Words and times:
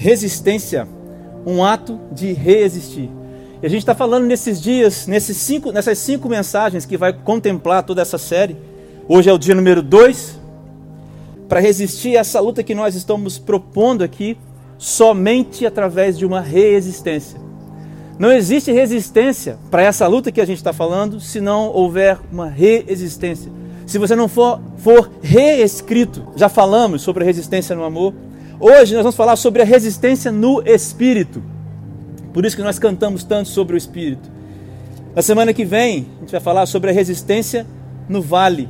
resistência, 0.00 0.88
um 1.44 1.62
ato 1.62 2.00
de 2.10 2.32
resistir. 2.32 3.10
E 3.62 3.66
a 3.66 3.68
gente 3.68 3.80
está 3.80 3.94
falando 3.94 4.24
nesses 4.24 4.58
dias, 4.58 5.06
nesses 5.06 5.36
cinco, 5.36 5.70
nessas 5.70 5.98
cinco 5.98 6.26
mensagens 6.26 6.86
que 6.86 6.96
vai 6.96 7.12
contemplar 7.12 7.82
toda 7.82 8.00
essa 8.00 8.16
série. 8.16 8.56
Hoje 9.06 9.28
é 9.28 9.32
o 9.32 9.36
dia 9.36 9.54
número 9.54 9.82
dois. 9.82 10.40
Para 11.46 11.60
resistir 11.60 12.16
a 12.16 12.20
essa 12.20 12.40
luta 12.40 12.62
que 12.62 12.74
nós 12.74 12.94
estamos 12.94 13.38
propondo 13.38 14.02
aqui, 14.02 14.38
somente 14.78 15.66
através 15.66 16.16
de 16.16 16.24
uma 16.24 16.40
resistência. 16.40 17.38
Não 18.18 18.32
existe 18.32 18.72
resistência 18.72 19.58
para 19.70 19.82
essa 19.82 20.06
luta 20.06 20.32
que 20.32 20.40
a 20.40 20.46
gente 20.46 20.58
está 20.58 20.72
falando 20.72 21.20
se 21.20 21.42
não 21.42 21.68
houver 21.68 22.18
uma 22.32 22.48
resistência. 22.48 23.52
Se 23.86 23.98
você 23.98 24.16
não 24.16 24.28
for, 24.28 24.62
for 24.78 25.10
reescrito, 25.20 26.26
já 26.36 26.48
falamos 26.48 27.02
sobre 27.02 27.22
resistência 27.22 27.76
no 27.76 27.84
amor. 27.84 28.14
Hoje 28.62 28.92
nós 28.92 29.02
vamos 29.02 29.16
falar 29.16 29.36
sobre 29.36 29.62
a 29.62 29.64
resistência 29.64 30.30
no 30.30 30.62
espírito. 30.66 31.42
Por 32.30 32.44
isso 32.44 32.54
que 32.54 32.62
nós 32.62 32.78
cantamos 32.78 33.24
tanto 33.24 33.48
sobre 33.48 33.74
o 33.74 33.78
espírito. 33.78 34.30
Na 35.16 35.22
semana 35.22 35.54
que 35.54 35.64
vem, 35.64 36.06
a 36.18 36.20
gente 36.20 36.30
vai 36.30 36.40
falar 36.42 36.66
sobre 36.66 36.90
a 36.90 36.92
resistência 36.92 37.66
no 38.06 38.20
vale. 38.20 38.68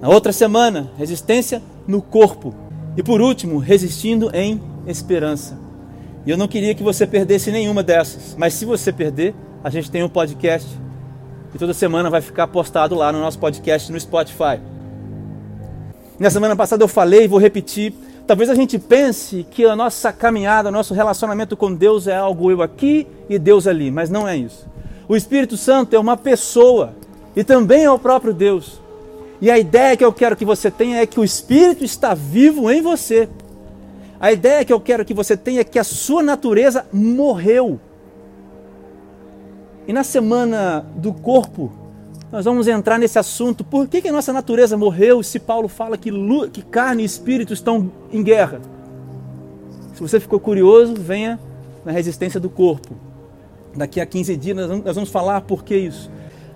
Na 0.00 0.08
outra 0.08 0.32
semana, 0.32 0.90
resistência 0.98 1.62
no 1.86 2.02
corpo. 2.02 2.52
E 2.96 3.02
por 3.02 3.20
último, 3.20 3.58
resistindo 3.58 4.28
em 4.34 4.60
esperança. 4.88 5.56
E 6.26 6.30
eu 6.30 6.36
não 6.36 6.48
queria 6.48 6.74
que 6.74 6.82
você 6.82 7.06
perdesse 7.06 7.52
nenhuma 7.52 7.84
dessas, 7.84 8.34
mas 8.36 8.54
se 8.54 8.64
você 8.64 8.92
perder, 8.92 9.36
a 9.62 9.70
gente 9.70 9.88
tem 9.88 10.02
um 10.02 10.08
podcast 10.08 10.68
e 11.54 11.58
toda 11.58 11.72
semana 11.72 12.10
vai 12.10 12.20
ficar 12.20 12.48
postado 12.48 12.96
lá 12.96 13.12
no 13.12 13.20
nosso 13.20 13.38
podcast 13.38 13.92
no 13.92 14.00
Spotify. 14.00 14.60
Na 16.18 16.28
semana 16.28 16.56
passada 16.56 16.82
eu 16.82 16.88
falei 16.88 17.24
e 17.24 17.28
vou 17.28 17.38
repetir. 17.38 17.94
Talvez 18.30 18.48
a 18.48 18.54
gente 18.54 18.78
pense 18.78 19.44
que 19.50 19.64
a 19.64 19.74
nossa 19.74 20.12
caminhada, 20.12 20.68
o 20.68 20.72
nosso 20.72 20.94
relacionamento 20.94 21.56
com 21.56 21.74
Deus 21.74 22.06
é 22.06 22.14
algo 22.14 22.48
eu 22.48 22.62
aqui 22.62 23.04
e 23.28 23.36
Deus 23.40 23.66
ali, 23.66 23.90
mas 23.90 24.08
não 24.08 24.28
é 24.28 24.36
isso. 24.36 24.68
O 25.08 25.16
Espírito 25.16 25.56
Santo 25.56 25.96
é 25.96 25.98
uma 25.98 26.16
pessoa 26.16 26.94
e 27.34 27.42
também 27.42 27.82
é 27.82 27.90
o 27.90 27.98
próprio 27.98 28.32
Deus. 28.32 28.80
E 29.40 29.50
a 29.50 29.58
ideia 29.58 29.96
que 29.96 30.04
eu 30.04 30.12
quero 30.12 30.36
que 30.36 30.44
você 30.44 30.70
tenha 30.70 30.98
é 30.98 31.06
que 31.06 31.18
o 31.18 31.24
Espírito 31.24 31.84
está 31.84 32.14
vivo 32.14 32.70
em 32.70 32.80
você. 32.80 33.28
A 34.20 34.30
ideia 34.30 34.64
que 34.64 34.72
eu 34.72 34.78
quero 34.80 35.04
que 35.04 35.12
você 35.12 35.36
tenha 35.36 35.62
é 35.62 35.64
que 35.64 35.80
a 35.80 35.82
sua 35.82 36.22
natureza 36.22 36.86
morreu. 36.92 37.80
E 39.88 39.92
na 39.92 40.04
semana 40.04 40.86
do 40.94 41.12
corpo, 41.12 41.72
nós 42.32 42.44
vamos 42.44 42.68
entrar 42.68 42.98
nesse 42.98 43.18
assunto. 43.18 43.64
Por 43.64 43.88
que, 43.88 44.00
que 44.00 44.08
a 44.08 44.12
nossa 44.12 44.32
natureza 44.32 44.76
morreu 44.76 45.22
se 45.22 45.38
Paulo 45.38 45.68
fala 45.68 45.98
que, 45.98 46.10
que 46.52 46.62
carne 46.62 47.02
e 47.02 47.06
espírito 47.06 47.52
estão 47.52 47.90
em 48.12 48.22
guerra? 48.22 48.60
Se 49.94 50.00
você 50.00 50.20
ficou 50.20 50.38
curioso, 50.38 50.94
venha 50.94 51.38
na 51.84 51.92
resistência 51.92 52.38
do 52.38 52.48
corpo. 52.48 52.94
Daqui 53.74 54.00
a 54.00 54.06
15 54.06 54.36
dias 54.36 54.56
nós 54.56 54.94
vamos 54.94 55.10
falar 55.10 55.40
por 55.42 55.64
que 55.64 55.76
isso. 55.76 56.10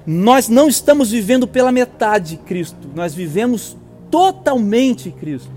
Nós 0.06 0.48
não 0.48 0.68
estamos 0.68 1.10
vivendo 1.10 1.46
pela 1.46 1.72
metade 1.72 2.36
Cristo, 2.38 2.88
nós 2.94 3.14
vivemos 3.14 3.76
totalmente 4.10 5.10
Cristo. 5.10 5.50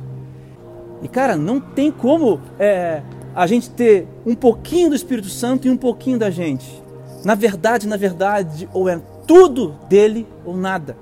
E 1.02 1.08
cara, 1.08 1.36
não 1.36 1.60
tem 1.60 1.92
como 1.92 2.40
é, 2.58 3.02
a 3.36 3.46
gente 3.46 3.70
ter 3.70 4.08
um 4.26 4.34
pouquinho 4.34 4.90
do 4.90 4.96
Espírito 4.96 5.30
Santo 5.30 5.68
e 5.68 5.70
um 5.70 5.78
pouquinho 5.78 6.18
da 6.18 6.30
gente. 6.30 6.66
Na 7.24 7.36
verdade, 7.36 7.88
na 7.88 7.98
verdade, 7.98 8.68
ou 8.74 8.88
é 8.88 9.00
tudo 9.28 9.76
dele 9.88 10.26
ou 10.44 10.56
nada. 10.56 10.98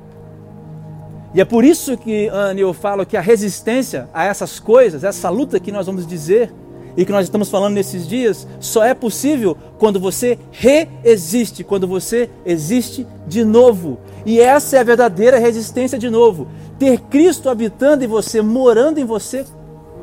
E 1.34 1.42
é 1.42 1.46
por 1.46 1.64
isso 1.64 1.98
que, 1.98 2.28
Anne, 2.30 2.62
eu 2.62 2.74
falo 2.74 3.06
que 3.06 3.16
a 3.16 3.22
resistência 3.22 4.10
a 4.14 4.24
essas 4.24 4.60
coisas, 4.60 5.04
essa 5.04 5.30
luta 5.30 5.60
que 5.60 5.72
nós 5.72 5.86
vamos 5.86 6.08
dizer 6.08 6.52
e 6.98 7.06
que 7.06 7.12
nós 7.12 7.26
estamos 7.26 7.50
falando 7.50 7.74
nesses 7.74 8.08
dias, 8.08 8.48
só 8.60 8.84
é 8.86 8.94
possível 8.94 9.56
quando 9.78 10.00
você 10.00 10.40
reexiste, 10.50 11.64
quando 11.64 11.88
você 11.88 12.30
existe 12.46 13.06
de 13.28 13.44
novo. 13.44 14.00
E 14.26 14.40
essa 14.40 14.78
é 14.78 14.80
a 14.80 14.84
verdadeira 14.84 15.38
resistência 15.38 16.00
de 16.00 16.10
novo. 16.10 16.48
Ter 16.80 17.00
Cristo 17.02 17.50
habitando 17.50 18.04
em 18.04 18.08
você, 18.08 18.42
morando 18.42 18.98
em 18.98 19.06
você 19.06 19.46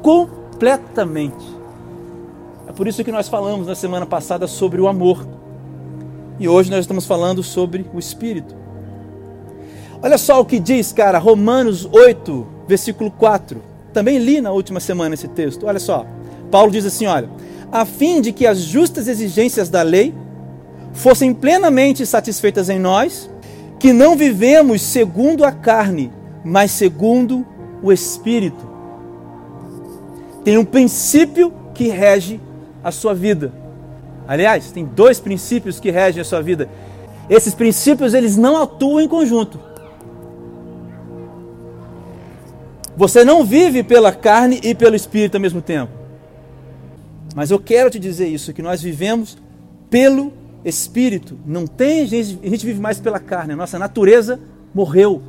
completamente. 0.02 1.44
É 2.68 2.72
por 2.72 2.86
isso 2.86 3.02
que 3.02 3.10
nós 3.10 3.28
falamos 3.28 3.66
na 3.66 3.74
semana 3.74 4.04
passada 4.04 4.46
sobre 4.46 4.80
o 4.80 4.86
amor. 4.86 5.26
E 6.42 6.48
hoje 6.48 6.72
nós 6.72 6.80
estamos 6.80 7.06
falando 7.06 7.40
sobre 7.40 7.86
o 7.94 8.00
Espírito. 8.00 8.56
Olha 10.02 10.18
só 10.18 10.40
o 10.40 10.44
que 10.44 10.58
diz, 10.58 10.92
cara, 10.92 11.16
Romanos 11.16 11.84
8, 11.84 12.46
versículo 12.66 13.12
4. 13.12 13.62
Também 13.92 14.18
li 14.18 14.40
na 14.40 14.50
última 14.50 14.80
semana 14.80 15.14
esse 15.14 15.28
texto. 15.28 15.66
Olha 15.66 15.78
só. 15.78 16.04
Paulo 16.50 16.72
diz 16.72 16.84
assim: 16.84 17.06
olha, 17.06 17.30
a 17.70 17.84
fim 17.84 18.20
de 18.20 18.32
que 18.32 18.44
as 18.44 18.58
justas 18.58 19.06
exigências 19.06 19.68
da 19.68 19.82
lei 19.82 20.12
fossem 20.92 21.32
plenamente 21.32 22.04
satisfeitas 22.04 22.68
em 22.68 22.80
nós, 22.80 23.30
que 23.78 23.92
não 23.92 24.16
vivemos 24.16 24.82
segundo 24.82 25.44
a 25.44 25.52
carne, 25.52 26.12
mas 26.44 26.72
segundo 26.72 27.46
o 27.80 27.92
Espírito. 27.92 28.68
Tem 30.42 30.58
um 30.58 30.64
princípio 30.64 31.52
que 31.72 31.86
rege 31.86 32.40
a 32.82 32.90
sua 32.90 33.14
vida. 33.14 33.61
Aliás, 34.26 34.70
tem 34.70 34.84
dois 34.84 35.18
princípios 35.20 35.80
que 35.80 35.90
regem 35.90 36.20
a 36.20 36.24
sua 36.24 36.40
vida. 36.40 36.68
Esses 37.28 37.54
princípios 37.54 38.14
eles 38.14 38.36
não 38.36 38.60
atuam 38.60 39.00
em 39.00 39.08
conjunto. 39.08 39.58
Você 42.96 43.24
não 43.24 43.44
vive 43.44 43.82
pela 43.82 44.12
carne 44.12 44.60
e 44.62 44.74
pelo 44.74 44.94
espírito 44.94 45.36
ao 45.36 45.40
mesmo 45.40 45.62
tempo. 45.62 45.92
Mas 47.34 47.50
eu 47.50 47.58
quero 47.58 47.90
te 47.90 47.98
dizer 47.98 48.28
isso, 48.28 48.52
que 48.52 48.60
nós 48.60 48.82
vivemos 48.82 49.38
pelo 49.88 50.32
espírito. 50.64 51.38
Não 51.46 51.66
tem 51.66 52.06
gente, 52.06 52.38
a 52.42 52.48
gente 52.48 52.66
vive 52.66 52.80
mais 52.80 53.00
pela 53.00 53.18
carne. 53.18 53.54
A 53.54 53.56
nossa 53.56 53.78
natureza 53.78 54.38
morreu. 54.74 55.22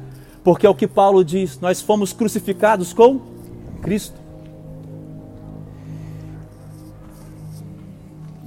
Porque 0.44 0.66
é 0.66 0.70
o 0.70 0.76
que 0.76 0.88
Paulo 0.88 1.24
diz, 1.24 1.60
nós 1.62 1.82
fomos 1.82 2.12
crucificados 2.12 2.92
com 2.92 3.22
Cristo. 3.82 4.23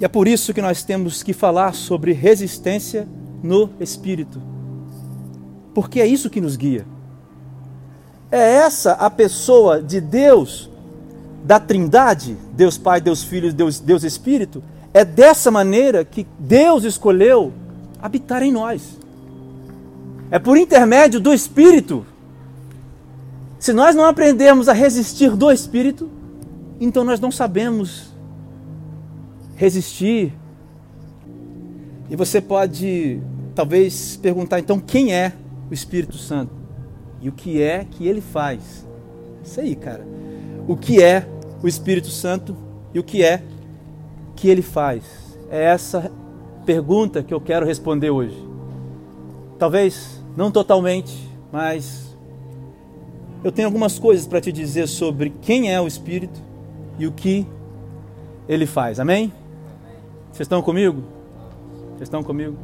E 0.01 0.05
é 0.05 0.09
por 0.09 0.29
isso 0.29 0.53
que 0.53 0.61
nós 0.61 0.83
temos 0.83 1.23
que 1.23 1.33
falar 1.33 1.75
sobre 1.75 2.12
resistência 2.12 3.09
no 3.43 3.71
espírito. 3.81 4.41
Porque 5.75 6.01
é 6.01 6.07
isso 6.07 6.31
que 6.31 6.41
nos 6.41 6.57
guia. 6.57 6.87
É 8.31 8.56
essa 8.56 8.93
a 8.93 9.09
pessoa 9.09 9.81
de 9.83 10.01
Deus, 10.01 10.69
da 11.45 11.61
Trindade, 11.61 12.37
Deus 12.53 12.77
Pai, 12.77 13.01
Deus 13.01 13.23
Filho, 13.23 13.53
Deus, 13.53 13.79
Deus 13.79 14.05
Espírito. 14.05 14.62
É 14.93 15.05
dessa 15.05 15.51
maneira 15.51 16.05
que 16.05 16.27
Deus 16.39 16.85
escolheu 16.85 17.53
habitar 18.01 18.43
em 18.43 18.53
nós. 18.53 18.99
É 20.31 20.39
por 20.39 20.56
intermédio 20.56 21.21
do 21.21 21.33
Espírito. 21.33 22.05
Se 23.59 23.73
nós 23.73 23.95
não 23.95 24.05
aprendermos 24.05 24.69
a 24.69 24.73
resistir 24.73 25.31
do 25.31 25.51
Espírito, 25.51 26.11
então 26.81 27.05
nós 27.05 27.21
não 27.21 27.31
sabemos 27.31 28.16
resistir. 29.56 30.33
E 32.09 32.15
você 32.15 32.41
pode 32.41 33.21
talvez 33.55 34.17
perguntar 34.17 34.61
então 34.61 34.78
quem 34.78 35.12
é 35.12 35.33
o 35.71 35.75
Espírito 35.75 36.17
Santo 36.17 36.53
e 37.21 37.28
o 37.28 37.33
que 37.33 37.61
é 37.61 37.84
que 37.84 38.06
ele 38.06 38.21
faz. 38.21 38.87
Isso 39.43 39.61
aí, 39.61 39.75
cara. 39.75 40.06
O 40.69 40.77
que 40.77 41.03
é 41.03 41.27
o 41.62 41.67
Espírito 41.67 42.09
Santo 42.09 42.56
e 42.94 42.99
o 42.99 43.03
que 43.03 43.25
é 43.25 43.43
que 44.37 44.49
ele 44.49 44.62
faz? 44.62 45.05
É 45.50 45.65
essa 45.65 46.12
pergunta 46.65 47.23
que 47.23 47.33
eu 47.33 47.41
quero 47.41 47.65
responder 47.65 48.11
hoje. 48.11 48.37
Talvez 49.59 50.23
não 50.37 50.50
totalmente, 50.50 51.17
mas 51.50 52.17
eu 53.43 53.50
tenho 53.50 53.69
algumas 53.69 53.99
coisas 53.99 54.27
para 54.27 54.41
te 54.41 54.53
dizer 54.53 54.87
sobre 54.87 55.31
quem 55.41 55.73
é 55.73 55.81
o 55.81 55.87
Espírito 55.87 56.41
e 56.99 57.06
o 57.06 57.12
que 57.12 57.47
ele 58.49 58.67
faz. 58.67 59.00
Amém? 59.00 59.32
Vocês 60.32 60.46
estão 60.46 60.62
comigo? 60.62 61.02
Vocês 61.90 62.02
estão 62.02 62.23
comigo? 62.23 62.56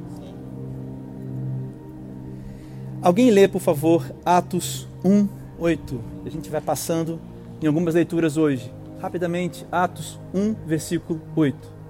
Alguém 3.01 3.31
lê, 3.31 3.49
por 3.49 3.61
favor, 3.61 4.05
Atos 4.25 4.87
1, 5.05 5.27
8. 5.59 6.01
A 6.25 6.29
gente 6.29 6.49
vai 6.49 6.61
passando 6.61 7.19
em 7.61 7.67
algumas 7.67 7.95
leituras 7.95 8.37
hoje. 8.37 8.73
Rapidamente, 9.01 9.67
Atos 9.73 10.21
1, 10.33 10.55
versículo 10.67 11.21
8. 11.35 11.82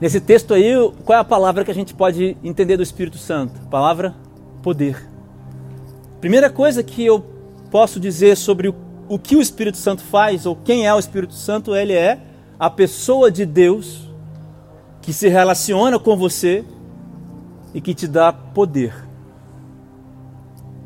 Nesse 0.00 0.20
texto 0.20 0.52
aí, 0.52 0.72
qual 1.04 1.16
é 1.16 1.20
a 1.20 1.24
palavra 1.24 1.64
que 1.64 1.70
a 1.70 1.74
gente 1.74 1.94
pode 1.94 2.36
entender 2.44 2.76
do 2.76 2.82
Espírito 2.82 3.18
Santo? 3.18 3.60
Palavra 3.68 4.14
poder. 4.62 5.08
Primeira 6.20 6.50
coisa 6.50 6.82
que 6.82 7.04
eu 7.04 7.24
posso 7.70 7.98
dizer 7.98 8.36
sobre 8.36 8.68
o 8.68 8.74
o 9.08 9.18
que 9.18 9.36
o 9.36 9.40
Espírito 9.40 9.76
Santo 9.76 10.02
faz, 10.02 10.46
ou 10.46 10.56
quem 10.56 10.86
é 10.86 10.94
o 10.94 10.98
Espírito 10.98 11.34
Santo, 11.34 11.74
ele 11.74 11.92
é 11.92 12.20
a 12.58 12.68
pessoa 12.68 13.30
de 13.30 13.46
Deus 13.46 14.10
que 15.00 15.12
se 15.12 15.28
relaciona 15.28 15.98
com 15.98 16.16
você 16.16 16.64
e 17.72 17.80
que 17.80 17.94
te 17.94 18.08
dá 18.08 18.32
poder. 18.32 18.92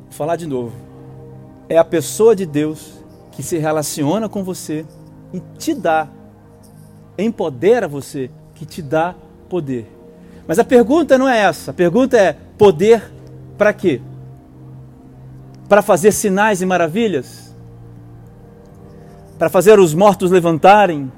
Vou 0.04 0.12
falar 0.12 0.36
de 0.36 0.46
novo. 0.46 0.74
É 1.68 1.78
a 1.78 1.84
pessoa 1.84 2.36
de 2.36 2.44
Deus 2.44 2.92
que 3.32 3.42
se 3.42 3.56
relaciona 3.56 4.28
com 4.28 4.42
você 4.44 4.84
e 5.32 5.40
te 5.56 5.72
dá, 5.72 6.08
empodera 7.16 7.86
você, 7.88 8.30
que 8.60 8.66
te 8.66 8.82
dá 8.82 9.14
poder. 9.48 9.90
Mas 10.46 10.58
a 10.58 10.64
pergunta 10.64 11.16
não 11.16 11.26
é 11.26 11.38
essa. 11.38 11.70
A 11.70 11.74
pergunta 11.74 12.14
é: 12.18 12.36
poder 12.58 13.10
para 13.56 13.72
quê? 13.72 14.02
Para 15.66 15.80
fazer 15.80 16.12
sinais 16.12 16.60
e 16.60 16.66
maravilhas? 16.66 17.56
Para 19.38 19.48
fazer 19.48 19.80
os 19.80 19.94
mortos 19.94 20.30
levantarem? 20.30 21.10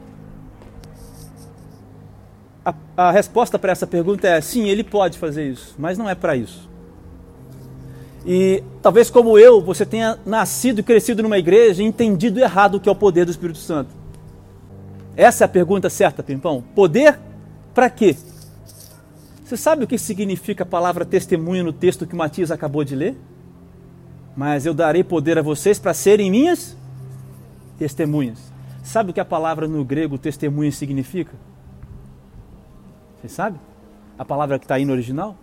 A, 2.65 2.73
a 2.97 3.11
resposta 3.11 3.59
para 3.59 3.73
essa 3.73 3.89
pergunta 3.89 4.29
é: 4.29 4.41
sim, 4.41 4.69
ele 4.69 4.85
pode 4.85 5.19
fazer 5.19 5.51
isso, 5.51 5.75
mas 5.77 5.99
não 5.99 6.09
é 6.09 6.15
para 6.15 6.37
isso. 6.37 6.71
E 8.25 8.63
talvez 8.81 9.11
como 9.11 9.37
eu, 9.37 9.61
você 9.61 9.85
tenha 9.85 10.17
nascido 10.25 10.79
e 10.79 10.83
crescido 10.85 11.25
numa 11.25 11.39
igreja 11.39 11.83
e 11.83 11.87
entendido 11.87 12.39
errado 12.39 12.77
o 12.77 12.81
que 12.81 12.89
é 12.89 12.93
o 12.93 12.95
poder 12.95 13.25
do 13.25 13.33
Espírito 13.33 13.59
Santo. 13.59 13.91
Essa 15.17 15.43
é 15.43 15.47
a 15.47 15.49
pergunta 15.49 15.91
certa, 15.91 16.23
Pimpão. 16.23 16.63
Poder 16.73 17.19
para 17.75 17.89
quê? 17.91 18.17
Você 19.45 19.57
sabe 19.57 19.85
o 19.85 19.87
que 19.87 19.99
significa 19.99 20.63
a 20.63 20.67
palavra 20.67 21.05
testemunho 21.05 21.65
no 21.65 21.73
texto 21.73 22.07
que 22.07 22.17
Matias 22.17 22.51
acabou 22.51 22.85
de 22.85 22.95
ler? 22.95 23.17
Mas 24.37 24.65
eu 24.65 24.73
darei 24.73 25.05
poder 25.05 25.39
a 25.39 25.43
vocês 25.43 25.79
para 25.79 25.93
serem 25.93 26.31
minhas 26.31 26.77
testemunhas. 27.79 28.39
Sabe 28.83 29.11
o 29.11 29.15
que 29.15 29.21
a 29.21 29.25
palavra 29.25 29.69
no 29.69 29.85
grego 29.85 30.17
testemunha 30.17 30.73
significa? 30.73 31.33
Você 33.21 33.29
sabe? 33.29 33.59
A 34.19 34.25
palavra 34.25 34.59
que 34.59 34.65
está 34.65 34.77
aí 34.77 34.85
no 34.85 34.93
original? 34.93 35.37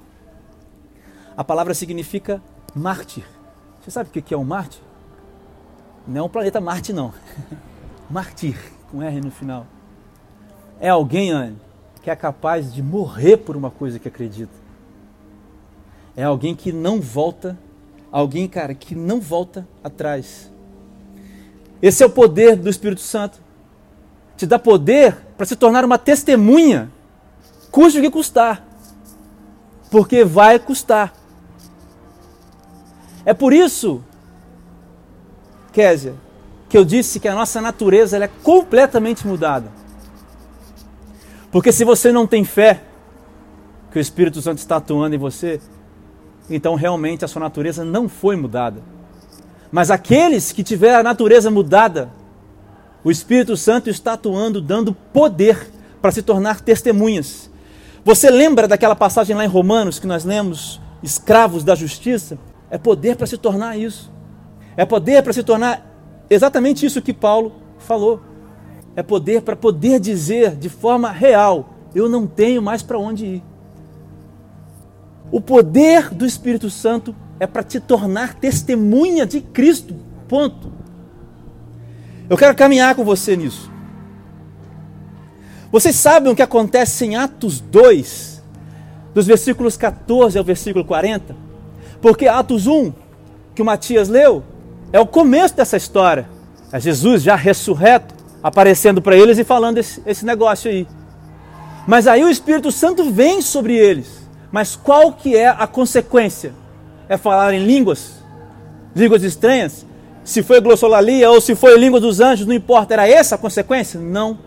A 1.38 1.44
palavra 1.44 1.74
significa 1.74 2.42
mártir. 2.76 3.24
Você 3.82 3.92
sabe 3.92 4.10
o 4.10 4.12
que 4.12 4.34
é 4.34 4.38
um 4.38 4.44
mártir? 4.44 4.82
Não 6.10 6.22
é 6.22 6.24
um 6.24 6.30
planeta 6.30 6.60
Marte, 6.60 6.92
não. 6.92 7.14
Mártir, 8.10 8.58
com 8.90 9.04
R 9.04 9.22
no 9.22 9.30
final. 9.30 9.68
É 10.80 10.90
alguém, 10.90 11.30
Anne, 11.30 11.58
que 12.02 12.10
é 12.10 12.16
capaz 12.16 12.74
de 12.74 12.82
morrer 12.82 13.38
por 13.38 13.56
uma 13.56 13.70
coisa 13.70 14.00
que 14.00 14.08
acredita. 14.08 14.54
É 16.16 16.24
alguém 16.24 16.56
que 16.56 16.72
não 16.72 17.00
volta, 17.00 17.58
alguém, 18.12 18.48
cara, 18.48 18.74
que 18.74 18.96
não 18.96 19.20
volta 19.20 19.68
atrás. 19.84 20.52
Esse 21.82 22.04
é 22.04 22.06
o 22.06 22.10
poder 22.10 22.56
do 22.56 22.70
Espírito 22.70 23.02
Santo. 23.02 23.40
Te 24.36 24.46
dá 24.46 24.58
poder 24.58 25.16
para 25.38 25.46
se 25.46 25.56
tornar 25.56 25.84
uma 25.86 25.98
testemunha, 25.98 26.92
custe 27.72 28.00
o 28.00 28.02
que 28.02 28.10
custar. 28.10 28.66
Porque 29.90 30.24
vai 30.24 30.60
custar. 30.60 31.14
É 33.26 33.34
por 33.34 33.54
isso, 33.54 34.02
Késia, 35.72 36.16
que 36.68 36.78
eu 36.78 36.86
disse 36.86 37.20
que 37.20 37.28
a 37.28 37.36
nossa 37.36 37.60
natureza 37.62 38.18
é 38.24 38.28
completamente 38.28 39.26
mudada. 39.26 39.79
Porque 41.52 41.72
se 41.72 41.84
você 41.84 42.12
não 42.12 42.28
tem 42.28 42.44
fé 42.44 42.82
que 43.92 43.98
o 43.98 44.02
Espírito 44.02 44.42
Santo 44.42 44.60
está 44.60 44.76
atuando 44.76 45.16
em 45.16 45.20
você, 45.20 45.60
então 46.50 46.76
realmente 46.76 47.26
a 47.26 47.28
sua 47.28 47.40
natureza 47.40 47.84
não 47.84 48.08
foi 48.08 48.36
mudada. 48.36 48.82
Mas 49.72 49.90
aqueles 49.92 50.52
que 50.52 50.64
tiveram 50.64 51.00
a 51.00 51.04
natureza 51.04 51.50
mudada, 51.50 52.12
o 53.04 53.10
Espírito 53.10 53.56
Santo 53.58 53.90
está 53.90 54.14
atuando, 54.14 54.62
dando 54.62 54.94
poder 54.94 55.72
para 56.02 56.12
se 56.12 56.22
tornar 56.22 56.62
testemunhas. 56.62 57.50
Você 58.04 58.30
lembra 58.30 58.68
daquela 58.68 58.96
passagem 58.96 59.36
lá 59.36 59.44
em 59.44 59.48
Romanos 59.48 60.00
que 60.00 60.08
nós 60.08 60.24
lemos, 60.24 60.80
escravos 61.02 61.64
da 61.64 61.76
justiça? 61.76 62.38
É 62.70 62.78
poder 62.78 63.16
para 63.16 63.28
se 63.28 63.38
tornar 63.38 63.78
isso. 63.78 64.12
É 64.78 64.86
poder 64.86 65.24
para 65.24 65.34
se 65.34 65.44
tornar 65.44 65.86
exatamente 66.30 66.86
isso 66.86 67.02
que 67.02 67.14
Paulo 67.14 67.54
falou 67.80 68.22
é 69.00 69.04
poder 69.04 69.44
para 69.44 69.56
poder 69.56 69.98
dizer 69.98 70.58
de 70.58 70.68
forma 70.68 71.10
real: 71.10 71.70
eu 71.96 72.10
não 72.10 72.28
tenho 72.28 72.62
mais 72.62 72.84
para 72.84 73.00
onde 73.00 73.26
ir. 73.26 73.44
O 75.32 75.40
poder 75.40 76.14
do 76.14 76.26
Espírito 76.26 76.70
Santo 76.70 77.16
é 77.40 77.48
para 77.48 77.64
te 77.64 77.80
tornar 77.80 78.34
testemunha 78.34 79.26
de 79.26 79.40
Cristo. 79.40 79.96
Ponto. 80.28 80.70
Eu 82.30 82.38
quero 82.38 82.54
caminhar 82.54 82.94
com 82.94 83.06
você 83.06 83.38
nisso. 83.38 83.72
Vocês 85.72 85.96
sabem 85.96 86.32
o 86.32 86.36
que 86.36 86.42
acontece 86.42 87.06
em 87.06 87.16
Atos 87.16 87.62
2, 87.62 88.44
dos 89.14 89.26
versículos 89.26 89.78
14 89.78 90.38
ao 90.38 90.44
versículo 90.44 90.84
40? 90.84 91.36
Porque 92.02 92.28
Atos 92.28 92.68
1, 92.68 92.92
que 93.56 93.62
o 93.62 93.66
Matias 93.66 94.10
leu, 94.10 94.44
é 94.92 95.00
o 95.00 95.08
começo 95.08 95.56
dessa 95.56 95.78
história. 95.78 96.28
É 96.72 96.80
Jesus 96.80 97.24
já 97.24 97.36
ressurreto, 97.36 98.19
aparecendo 98.42 99.02
para 99.02 99.16
eles 99.16 99.38
e 99.38 99.44
falando 99.44 99.78
esse, 99.78 100.02
esse 100.06 100.26
negócio 100.26 100.70
aí. 100.70 100.88
Mas 101.88 102.08
aí 102.08 102.24
o 102.24 102.30
Espírito 102.30 102.72
Santo 102.72 103.12
vem 103.12 103.42
sobre 103.42 103.76
eles. 103.76 104.28
Mas 104.52 104.76
qual 104.76 105.14
que 105.14 105.36
é 105.36 105.48
a 105.48 105.68
consequência? 105.68 106.54
É 107.08 107.18
falar 107.18 107.54
em 107.54 107.66
línguas? 107.66 108.24
Línguas 108.96 109.24
estranhas? 109.24 109.86
Se 110.24 110.44
foi 110.44 110.62
glossolalia 110.62 111.30
ou 111.32 111.42
se 111.42 111.56
foi 111.56 111.78
língua 111.78 112.00
dos 112.00 112.20
anjos, 112.20 112.46
não 112.46 112.54
importa. 112.54 112.94
Era 112.94 113.08
essa 113.08 113.36
a 113.36 113.38
consequência? 113.38 114.00
Não. 114.00 114.38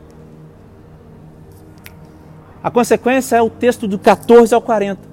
A 2.63 2.71
consequência 2.71 3.37
é 3.37 3.43
o 3.43 3.51
texto 3.51 3.89
do 3.89 3.99
14 3.99 4.55
ao 4.55 4.63
40. 4.63 5.11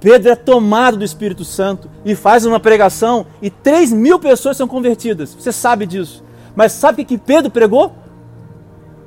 Pedro 0.00 0.30
é 0.30 0.34
tomado 0.34 0.96
do 0.96 1.04
Espírito 1.04 1.44
Santo 1.44 1.90
e 2.04 2.14
faz 2.14 2.46
uma 2.46 2.58
pregação 2.58 3.26
e 3.42 3.50
3 3.50 3.92
mil 3.92 4.18
pessoas 4.18 4.56
são 4.56 4.66
convertidas. 4.66 5.34
Você 5.34 5.52
sabe 5.52 5.84
disso. 5.84 6.24
Mas 6.54 6.72
sabe 6.72 7.02
o 7.02 7.06
que 7.06 7.18
Pedro 7.18 7.50
pregou? 7.50 7.92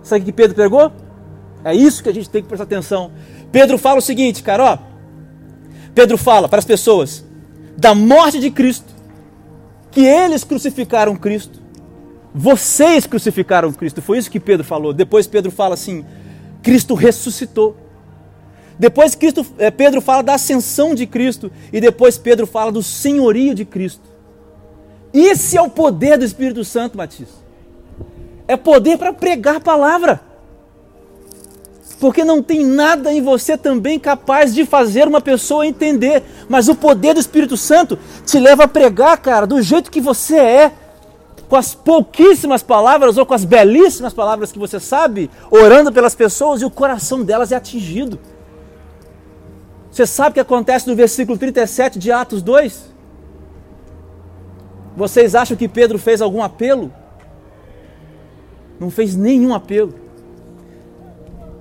Sabe 0.02 0.22
o 0.22 0.26
que 0.26 0.32
Pedro 0.32 0.56
pregou? 0.56 0.92
É 1.64 1.74
isso 1.74 2.04
que 2.04 2.10
a 2.10 2.14
gente 2.14 2.30
tem 2.30 2.42
que 2.42 2.48
prestar 2.48 2.66
atenção. 2.66 3.12
Pedro 3.52 3.78
fala 3.78 4.00
o 4.00 4.02
seguinte, 4.02 4.44
cara, 4.44 4.64
ó. 4.64 4.78
Pedro 5.96 6.18
fala 6.18 6.50
para 6.50 6.60
as 6.60 6.66
pessoas 6.66 7.24
da 7.78 7.94
morte 7.94 8.40
de 8.40 8.50
Cristo, 8.50 8.94
que 9.92 10.02
eles 10.02 10.44
crucificaram 10.44 11.16
Cristo. 11.16 11.62
Vocês 12.34 13.06
crucificaram 13.06 13.72
Cristo. 13.72 14.02
Foi 14.02 14.18
isso 14.18 14.32
que 14.32 14.40
Pedro 14.40 14.66
falou. 14.66 14.92
Depois 14.92 15.28
Pedro 15.28 15.52
fala 15.52 15.76
assim: 15.76 16.04
Cristo 16.62 16.96
ressuscitou. 16.96 17.78
Depois 18.78 19.14
Cristo, 19.14 19.46
é, 19.60 19.70
Pedro 19.70 20.02
fala 20.02 20.24
da 20.24 20.34
ascensão 20.34 20.96
de 20.96 21.06
Cristo 21.06 21.52
e 21.72 21.80
depois 21.80 22.18
Pedro 22.18 22.48
fala 22.48 22.72
do 22.72 22.82
senhorio 22.82 23.54
de 23.54 23.66
Cristo. 23.66 24.13
Esse 25.14 25.56
é 25.56 25.62
o 25.62 25.70
poder 25.70 26.18
do 26.18 26.26
Espírito 26.26 26.66
Santo, 26.66 26.98
Matias. 26.98 27.30
É 28.48 28.58
poder 28.58 28.98
para 28.98 29.14
pregar 29.14 29.58
a 29.58 29.60
palavra. 29.60 30.22
Porque 32.00 32.26
não 32.26 32.42
tem 32.42 32.66
nada 32.66 33.14
em 33.14 33.22
você 33.22 33.56
também 33.56 34.00
capaz 34.00 34.54
de 34.54 34.66
fazer 34.66 35.08
uma 35.08 35.22
pessoa 35.22 35.68
entender. 35.68 36.24
Mas 36.50 36.68
o 36.68 36.76
poder 36.76 37.14
do 37.14 37.20
Espírito 37.20 37.56
Santo 37.56 37.98
te 38.26 38.40
leva 38.40 38.64
a 38.64 38.68
pregar, 38.68 39.16
cara, 39.18 39.46
do 39.46 39.62
jeito 39.62 39.92
que 39.92 40.02
você 40.02 40.38
é. 40.38 40.72
Com 41.48 41.56
as 41.56 41.76
pouquíssimas 41.76 42.64
palavras 42.64 43.16
ou 43.16 43.26
com 43.26 43.36
as 43.36 43.46
belíssimas 43.46 44.14
palavras 44.14 44.52
que 44.52 44.58
você 44.58 44.80
sabe, 44.80 45.30
orando 45.52 45.92
pelas 45.92 46.16
pessoas 46.16 46.62
e 46.62 46.66
o 46.66 46.72
coração 46.72 47.24
delas 47.24 47.52
é 47.52 47.56
atingido. 47.56 48.20
Você 49.92 50.08
sabe 50.08 50.32
o 50.32 50.34
que 50.34 50.40
acontece 50.40 50.88
no 50.88 50.96
versículo 50.96 51.38
37 51.38 52.00
de 52.00 52.12
Atos 52.12 52.42
2? 52.42 52.93
Vocês 54.96 55.36
acham 55.36 55.58
que 55.58 55.68
Pedro 55.68 55.98
fez 55.98 56.22
algum 56.22 56.42
apelo? 56.42 56.92
Não 58.80 58.90
fez 58.90 59.16
nenhum 59.16 59.54
apelo. 59.54 59.94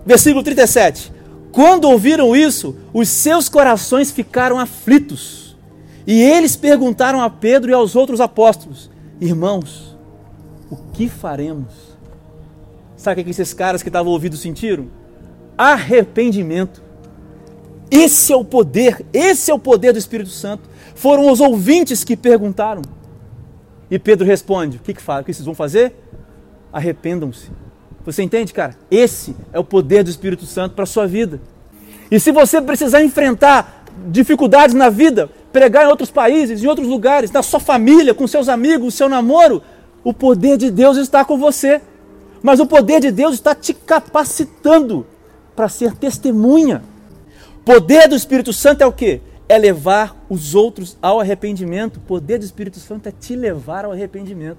Versículo 0.04 0.42
37. 0.42 1.12
Quando 1.50 1.84
ouviram 1.84 2.34
isso, 2.34 2.76
os 2.92 3.08
seus 3.08 3.48
corações 3.48 4.10
ficaram 4.10 4.58
aflitos. 4.58 5.56
E 6.06 6.20
eles 6.20 6.56
perguntaram 6.56 7.20
a 7.20 7.30
Pedro 7.30 7.70
e 7.70 7.74
aos 7.74 7.94
outros 7.94 8.20
apóstolos: 8.20 8.90
Irmãos, 9.20 9.96
o 10.70 10.76
que 10.76 11.08
faremos? 11.08 11.92
Sabe 12.96 13.20
o 13.20 13.24
que 13.24 13.30
esses 13.30 13.52
caras 13.52 13.82
que 13.82 13.88
estavam 13.88 14.12
ouvindo 14.12 14.36
sentiram? 14.36 14.86
Arrependimento. 15.56 16.82
Esse 17.90 18.32
é 18.32 18.36
o 18.36 18.44
poder, 18.44 19.04
esse 19.12 19.50
é 19.50 19.54
o 19.54 19.58
poder 19.58 19.92
do 19.92 19.98
Espírito 19.98 20.30
Santo. 20.30 20.68
Foram 20.94 21.30
os 21.30 21.40
ouvintes 21.40 22.02
que 22.02 22.16
perguntaram. 22.16 22.82
E 23.92 23.98
Pedro 23.98 24.26
responde: 24.26 24.78
O 24.78 24.80
que, 24.80 24.94
que, 24.94 25.02
o 25.02 25.22
que 25.22 25.34
vocês 25.34 25.44
vão 25.44 25.54
fazer? 25.54 25.94
Arrependam-se. 26.72 27.50
Você 28.06 28.22
entende, 28.22 28.54
cara? 28.54 28.74
Esse 28.90 29.36
é 29.52 29.58
o 29.58 29.64
poder 29.64 30.02
do 30.02 30.08
Espírito 30.08 30.46
Santo 30.46 30.74
para 30.74 30.84
a 30.84 30.86
sua 30.86 31.06
vida. 31.06 31.38
E 32.10 32.18
se 32.18 32.32
você 32.32 32.62
precisar 32.62 33.04
enfrentar 33.04 33.84
dificuldades 34.08 34.74
na 34.74 34.88
vida, 34.88 35.28
pregar 35.52 35.84
em 35.84 35.88
outros 35.88 36.10
países, 36.10 36.64
em 36.64 36.66
outros 36.66 36.88
lugares, 36.88 37.30
na 37.30 37.42
sua 37.42 37.60
família, 37.60 38.14
com 38.14 38.26
seus 38.26 38.48
amigos, 38.48 38.94
seu 38.94 39.10
namoro, 39.10 39.62
O 40.02 40.14
poder 40.14 40.56
de 40.56 40.70
Deus 40.70 40.96
está 40.96 41.22
com 41.22 41.36
você. 41.36 41.82
Mas 42.42 42.60
o 42.60 42.66
poder 42.66 42.98
de 42.98 43.10
Deus 43.10 43.34
está 43.34 43.54
te 43.54 43.74
capacitando 43.74 45.06
para 45.54 45.68
ser 45.68 45.94
testemunha. 45.94 46.82
Poder 47.62 48.08
do 48.08 48.16
Espírito 48.16 48.54
Santo 48.54 48.80
é 48.80 48.86
o 48.86 48.92
quê? 48.92 49.20
É 49.48 49.58
levar 49.58 50.24
os 50.28 50.54
outros 50.54 50.96
ao 51.02 51.20
arrependimento. 51.20 51.96
O 51.96 52.00
poder 52.00 52.38
do 52.38 52.44
Espírito 52.44 52.78
Santo 52.78 53.08
é 53.08 53.12
te 53.12 53.36
levar 53.36 53.84
ao 53.84 53.92
arrependimento. 53.92 54.58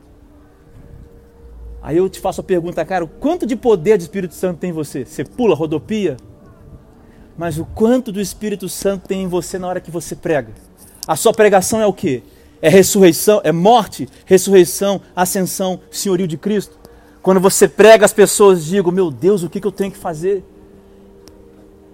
Aí 1.81 1.97
eu 1.97 2.07
te 2.07 2.19
faço 2.19 2.39
a 2.39 2.43
pergunta, 2.43 2.85
cara, 2.85 3.03
o 3.03 3.07
quanto 3.07 3.45
de 3.45 3.57
poder 3.57 3.97
do 3.97 4.01
Espírito 4.01 4.33
Santo 4.33 4.59
tem 4.59 4.69
em 4.69 4.73
você? 4.73 5.03
Você 5.03 5.25
pula, 5.25 5.53
rodopia? 5.53 6.15
Mas 7.37 7.57
o 7.57 7.65
quanto 7.65 8.11
do 8.11 8.21
Espírito 8.21 8.69
Santo 8.69 9.07
tem 9.07 9.23
em 9.23 9.27
você 9.27 9.59
na 9.59 9.67
hora 9.67 9.81
que 9.81 9.91
você 9.91 10.15
prega? 10.15 10.53
A 11.05 11.15
sua 11.15 11.33
pregação 11.33 11.81
é 11.81 11.85
o 11.85 11.91
quê? 11.91 12.23
É 12.61 12.69
ressurreição, 12.69 13.41
é 13.43 13.51
morte, 13.51 14.07
ressurreição, 14.25 15.01
ascensão, 15.13 15.81
senhorio 15.91 16.27
de 16.27 16.37
Cristo. 16.37 16.79
Quando 17.21 17.41
você 17.41 17.67
prega, 17.67 18.05
as 18.05 18.13
pessoas 18.13 18.63
digam: 18.63 18.91
Meu 18.91 19.11
Deus, 19.11 19.43
o 19.43 19.49
que, 19.49 19.59
que 19.59 19.67
eu 19.67 19.71
tenho 19.71 19.91
que 19.91 19.97
fazer? 19.97 20.43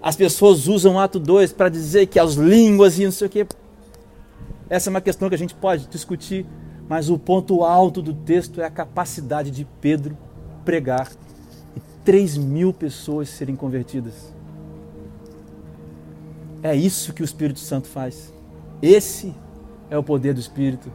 As 0.02 0.16
pessoas 0.16 0.66
usam 0.66 0.98
ato 0.98 1.18
2 1.18 1.52
para 1.52 1.68
dizer 1.68 2.06
que 2.06 2.18
as 2.18 2.34
línguas 2.34 2.98
e 2.98 3.04
não 3.04 3.12
sei 3.12 3.26
o 3.26 3.30
quê. 3.30 3.46
Essa 4.68 4.88
é 4.88 4.90
uma 4.90 5.00
questão 5.00 5.28
que 5.28 5.34
a 5.34 5.38
gente 5.38 5.54
pode 5.54 5.86
discutir, 5.88 6.46
mas 6.88 7.10
o 7.10 7.18
ponto 7.18 7.64
alto 7.64 8.00
do 8.00 8.14
texto 8.14 8.60
é 8.60 8.64
a 8.64 8.70
capacidade 8.70 9.50
de 9.50 9.66
Pedro 9.80 10.16
pregar 10.64 11.10
e 11.76 11.80
3 12.04 12.38
mil 12.38 12.72
pessoas 12.72 13.28
serem 13.28 13.56
convertidas. 13.56 14.32
É 16.62 16.74
isso 16.74 17.12
que 17.12 17.22
o 17.22 17.24
Espírito 17.24 17.58
Santo 17.58 17.88
faz. 17.88 18.32
Esse 18.80 19.34
é 19.90 19.98
o 19.98 20.02
poder 20.02 20.32
do 20.32 20.40
Espírito. 20.40 20.90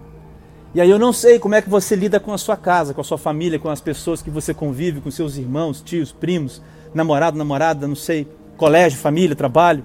E 0.74 0.81
aí 0.81 0.89
eu 0.89 1.00
não 1.00 1.13
sei 1.13 1.39
como 1.39 1.55
é 1.55 1.62
que 1.62 1.69
você 1.69 1.95
lida 1.95 2.19
com 2.19 2.33
a 2.33 2.38
sua 2.38 2.57
casa, 2.57 2.93
com 2.93 3.01
a 3.01 3.03
sua 3.03 3.17
família, 3.17 3.59
com 3.59 3.69
as 3.69 3.81
pessoas 3.81 4.21
que 4.21 4.29
você 4.29 4.53
convive, 4.53 5.00
com 5.00 5.09
seus 5.09 5.38
irmãos, 5.38 5.81
tios, 5.81 6.12
primos, 6.12 6.62
namorado, 6.93 7.38
namorada, 7.38 7.88
não 7.88 7.95
sei, 7.95 8.27
colégio, 8.57 9.00
família, 9.00 9.35
trabalho. 9.35 9.83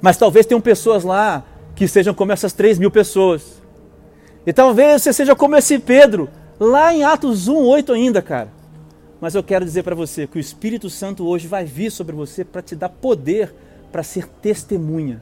Mas 0.00 0.16
talvez 0.16 0.46
tenham 0.46 0.60
pessoas 0.60 1.04
lá 1.04 1.44
que 1.74 1.86
sejam 1.86 2.14
como 2.14 2.32
essas 2.32 2.52
3 2.52 2.78
mil 2.78 2.90
pessoas. 2.90 3.62
E 4.46 4.52
talvez 4.52 5.02
você 5.02 5.12
seja 5.12 5.34
como 5.34 5.56
esse 5.56 5.78
Pedro, 5.78 6.28
lá 6.58 6.94
em 6.94 7.04
Atos 7.04 7.48
1, 7.48 7.56
8 7.56 7.92
ainda, 7.92 8.22
cara. 8.22 8.48
Mas 9.20 9.34
eu 9.34 9.42
quero 9.42 9.64
dizer 9.64 9.82
para 9.82 9.94
você 9.94 10.26
que 10.26 10.38
o 10.38 10.40
Espírito 10.40 10.88
Santo 10.88 11.26
hoje 11.26 11.48
vai 11.48 11.64
vir 11.64 11.90
sobre 11.90 12.14
você 12.14 12.44
para 12.44 12.62
te 12.62 12.76
dar 12.76 12.88
poder 12.88 13.52
para 13.90 14.02
ser 14.02 14.26
testemunha. 14.26 15.20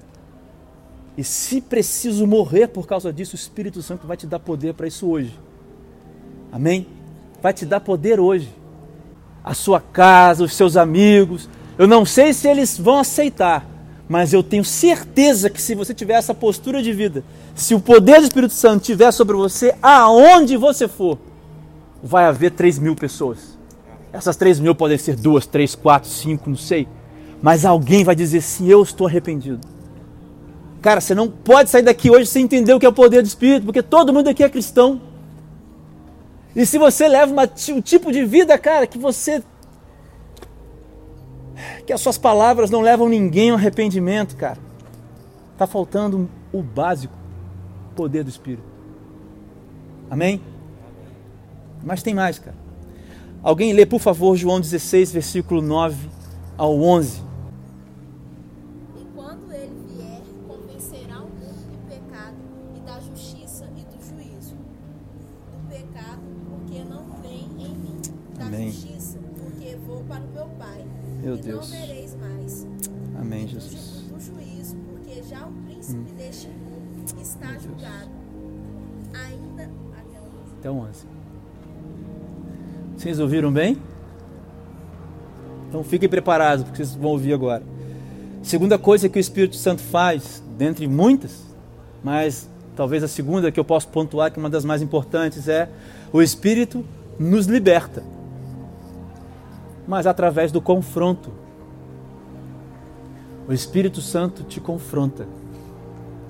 E 1.16 1.22
se 1.22 1.60
preciso 1.60 2.26
morrer 2.26 2.68
por 2.68 2.86
causa 2.86 3.12
disso, 3.12 3.34
o 3.34 3.38
Espírito 3.38 3.80
Santo 3.82 4.06
vai 4.06 4.16
te 4.16 4.26
dar 4.26 4.40
poder 4.40 4.74
para 4.74 4.86
isso 4.86 5.08
hoje. 5.08 5.38
Amém? 6.50 6.86
Vai 7.40 7.52
te 7.52 7.64
dar 7.64 7.80
poder 7.80 8.18
hoje. 8.18 8.48
A 9.44 9.54
sua 9.54 9.80
casa, 9.80 10.42
os 10.42 10.54
seus 10.54 10.76
amigos. 10.76 11.48
Eu 11.78 11.86
não 11.86 12.04
sei 12.04 12.32
se 12.32 12.48
eles 12.48 12.78
vão 12.78 12.98
aceitar, 12.98 13.66
mas 14.08 14.32
eu 14.32 14.42
tenho 14.42 14.64
certeza 14.64 15.50
que 15.50 15.60
se 15.60 15.74
você 15.74 15.92
tiver 15.92 16.14
essa 16.14 16.34
postura 16.34 16.82
de 16.82 16.92
vida, 16.92 17.24
se 17.54 17.74
o 17.74 17.80
poder 17.80 18.20
do 18.20 18.24
Espírito 18.24 18.54
Santo 18.54 18.82
estiver 18.82 19.10
sobre 19.12 19.36
você, 19.36 19.74
aonde 19.82 20.56
você 20.56 20.86
for, 20.86 21.18
vai 22.02 22.24
haver 22.26 22.52
3 22.52 22.78
mil 22.78 22.94
pessoas. 22.94 23.58
Essas 24.12 24.36
3 24.36 24.60
mil 24.60 24.74
podem 24.74 24.96
ser 24.98 25.16
duas, 25.16 25.46
três, 25.46 25.74
quatro, 25.74 26.08
cinco, 26.08 26.48
não 26.48 26.56
sei. 26.56 26.86
Mas 27.42 27.64
alguém 27.64 28.04
vai 28.04 28.14
dizer 28.14 28.40
sim, 28.42 28.68
eu 28.68 28.82
estou 28.82 29.06
arrependido. 29.06 29.66
Cara, 30.80 31.00
você 31.00 31.14
não 31.14 31.28
pode 31.28 31.70
sair 31.70 31.82
daqui 31.82 32.10
hoje 32.10 32.26
sem 32.26 32.44
entender 32.44 32.74
o 32.74 32.78
que 32.78 32.86
é 32.86 32.88
o 32.88 32.92
poder 32.92 33.22
do 33.22 33.26
Espírito, 33.26 33.64
porque 33.64 33.82
todo 33.82 34.12
mundo 34.12 34.28
aqui 34.28 34.44
é 34.44 34.48
cristão. 34.48 35.00
E 36.54 36.64
se 36.64 36.78
você 36.78 37.08
leva 37.08 37.32
uma, 37.32 37.50
um 37.70 37.80
tipo 37.80 38.12
de 38.12 38.24
vida, 38.24 38.56
cara, 38.58 38.86
que 38.86 38.98
você. 38.98 39.42
Que 41.86 41.92
as 41.92 42.00
suas 42.00 42.18
palavras 42.18 42.70
não 42.70 42.80
levam 42.80 43.08
ninguém 43.08 43.50
ao 43.50 43.56
arrependimento, 43.56 44.36
cara, 44.36 44.58
está 45.52 45.66
faltando 45.66 46.28
o 46.52 46.62
básico: 46.62 47.14
poder 47.94 48.24
do 48.24 48.30
Espírito. 48.30 48.64
Amém? 50.10 50.40
Mas 51.82 52.02
tem 52.02 52.14
mais, 52.14 52.38
cara. 52.38 52.56
Alguém 53.42 53.72
lê, 53.72 53.84
por 53.84 54.00
favor, 54.00 54.36
João 54.36 54.60
16, 54.60 55.12
versículo 55.12 55.60
9 55.60 56.08
ao 56.56 56.80
11. 56.80 57.22
Meu 71.34 71.42
e 71.42 71.42
Deus. 71.42 71.70
não 71.70 71.80
vereis 71.86 72.16
mais. 72.16 72.66
Amém, 73.18 73.48
Jesus. 73.48 74.04
do 74.08 74.20
juízo, 74.20 74.76
porque 74.76 75.22
já 75.22 75.46
o 75.46 75.52
príncipe 75.64 76.12
deste 76.12 76.48
mundo 76.48 77.20
está 77.20 77.46
Meu 77.46 77.50
Deus. 77.52 77.62
julgado. 77.64 78.10
Ainda 79.14 79.62
até 79.62 80.18
o 80.18 80.58
Até 80.58 80.70
o 80.70 80.74
11. 80.74 81.06
Vocês 82.96 83.18
ouviram 83.18 83.52
bem? 83.52 83.76
Então 85.68 85.82
fiquem 85.82 86.08
preparados, 86.08 86.64
porque 86.64 86.84
vocês 86.84 86.94
vão 86.96 87.10
ouvir 87.10 87.32
agora. 87.34 87.62
Segunda 88.42 88.78
coisa 88.78 89.08
que 89.08 89.18
o 89.18 89.20
Espírito 89.20 89.56
Santo 89.56 89.82
faz, 89.82 90.42
dentre 90.56 90.86
muitas, 90.86 91.42
mas 92.02 92.48
talvez 92.76 93.02
a 93.02 93.08
segunda 93.08 93.50
que 93.50 93.58
eu 93.58 93.64
posso 93.64 93.88
pontuar, 93.88 94.30
que 94.30 94.38
é 94.38 94.40
uma 94.42 94.50
das 94.50 94.64
mais 94.64 94.82
importantes, 94.82 95.48
é 95.48 95.68
o 96.12 96.22
Espírito 96.22 96.84
nos 97.18 97.46
liberta. 97.46 98.02
Mas 99.86 100.06
através 100.06 100.50
do 100.50 100.60
confronto. 100.60 101.30
O 103.46 103.52
Espírito 103.52 104.00
Santo 104.00 104.42
te 104.42 104.60
confronta. 104.60 105.26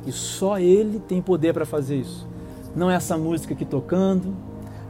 E 0.07 0.13
só 0.13 0.59
Ele 0.59 0.99
tem 0.99 1.23
poder 1.23 1.55
para 1.55 1.65
fazer 1.65 1.97
isso. 1.97 2.27
Não 2.75 2.91
é 2.91 2.95
essa 2.97 3.17
música 3.17 3.55
aqui 3.55 3.65
tocando, 3.65 4.35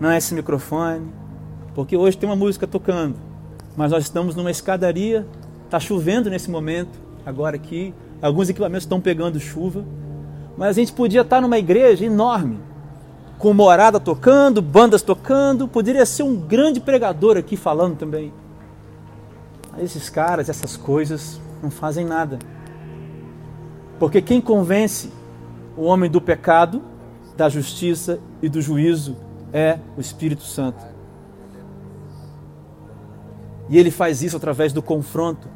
não 0.00 0.10
é 0.10 0.16
esse 0.16 0.34
microfone, 0.34 1.06
porque 1.74 1.96
hoje 1.96 2.16
tem 2.16 2.28
uma 2.28 2.36
música 2.36 2.66
tocando, 2.66 3.16
mas 3.76 3.90
nós 3.90 4.04
estamos 4.04 4.34
numa 4.34 4.50
escadaria, 4.50 5.26
está 5.64 5.78
chovendo 5.78 6.30
nesse 6.30 6.50
momento, 6.50 6.98
agora 7.26 7.56
aqui, 7.56 7.92
alguns 8.22 8.48
equipamentos 8.48 8.84
estão 8.84 9.00
pegando 9.00 9.38
chuva, 9.38 9.84
mas 10.56 10.70
a 10.70 10.72
gente 10.72 10.92
podia 10.92 11.20
estar 11.20 11.40
numa 11.40 11.58
igreja 11.58 12.04
enorme, 12.04 12.58
com 13.38 13.52
morada 13.52 14.00
tocando, 14.00 14.62
bandas 14.62 15.02
tocando, 15.02 15.68
poderia 15.68 16.06
ser 16.06 16.22
um 16.22 16.36
grande 16.36 16.80
pregador 16.80 17.36
aqui 17.36 17.56
falando 17.56 17.96
também. 17.96 18.32
Esses 19.78 20.08
caras, 20.08 20.48
essas 20.48 20.76
coisas, 20.76 21.40
não 21.62 21.70
fazem 21.70 22.04
nada. 22.04 22.38
Porque 23.98 24.20
quem 24.20 24.40
convence 24.40 25.10
o 25.76 25.84
homem 25.84 26.10
do 26.10 26.20
pecado, 26.20 26.82
da 27.36 27.48
justiça 27.48 28.18
e 28.42 28.48
do 28.48 28.60
juízo 28.60 29.16
é 29.52 29.78
o 29.96 30.00
Espírito 30.00 30.42
Santo. 30.42 30.84
E 33.68 33.78
ele 33.78 33.90
faz 33.90 34.22
isso 34.22 34.36
através 34.36 34.72
do 34.72 34.82
confronto. 34.82 35.48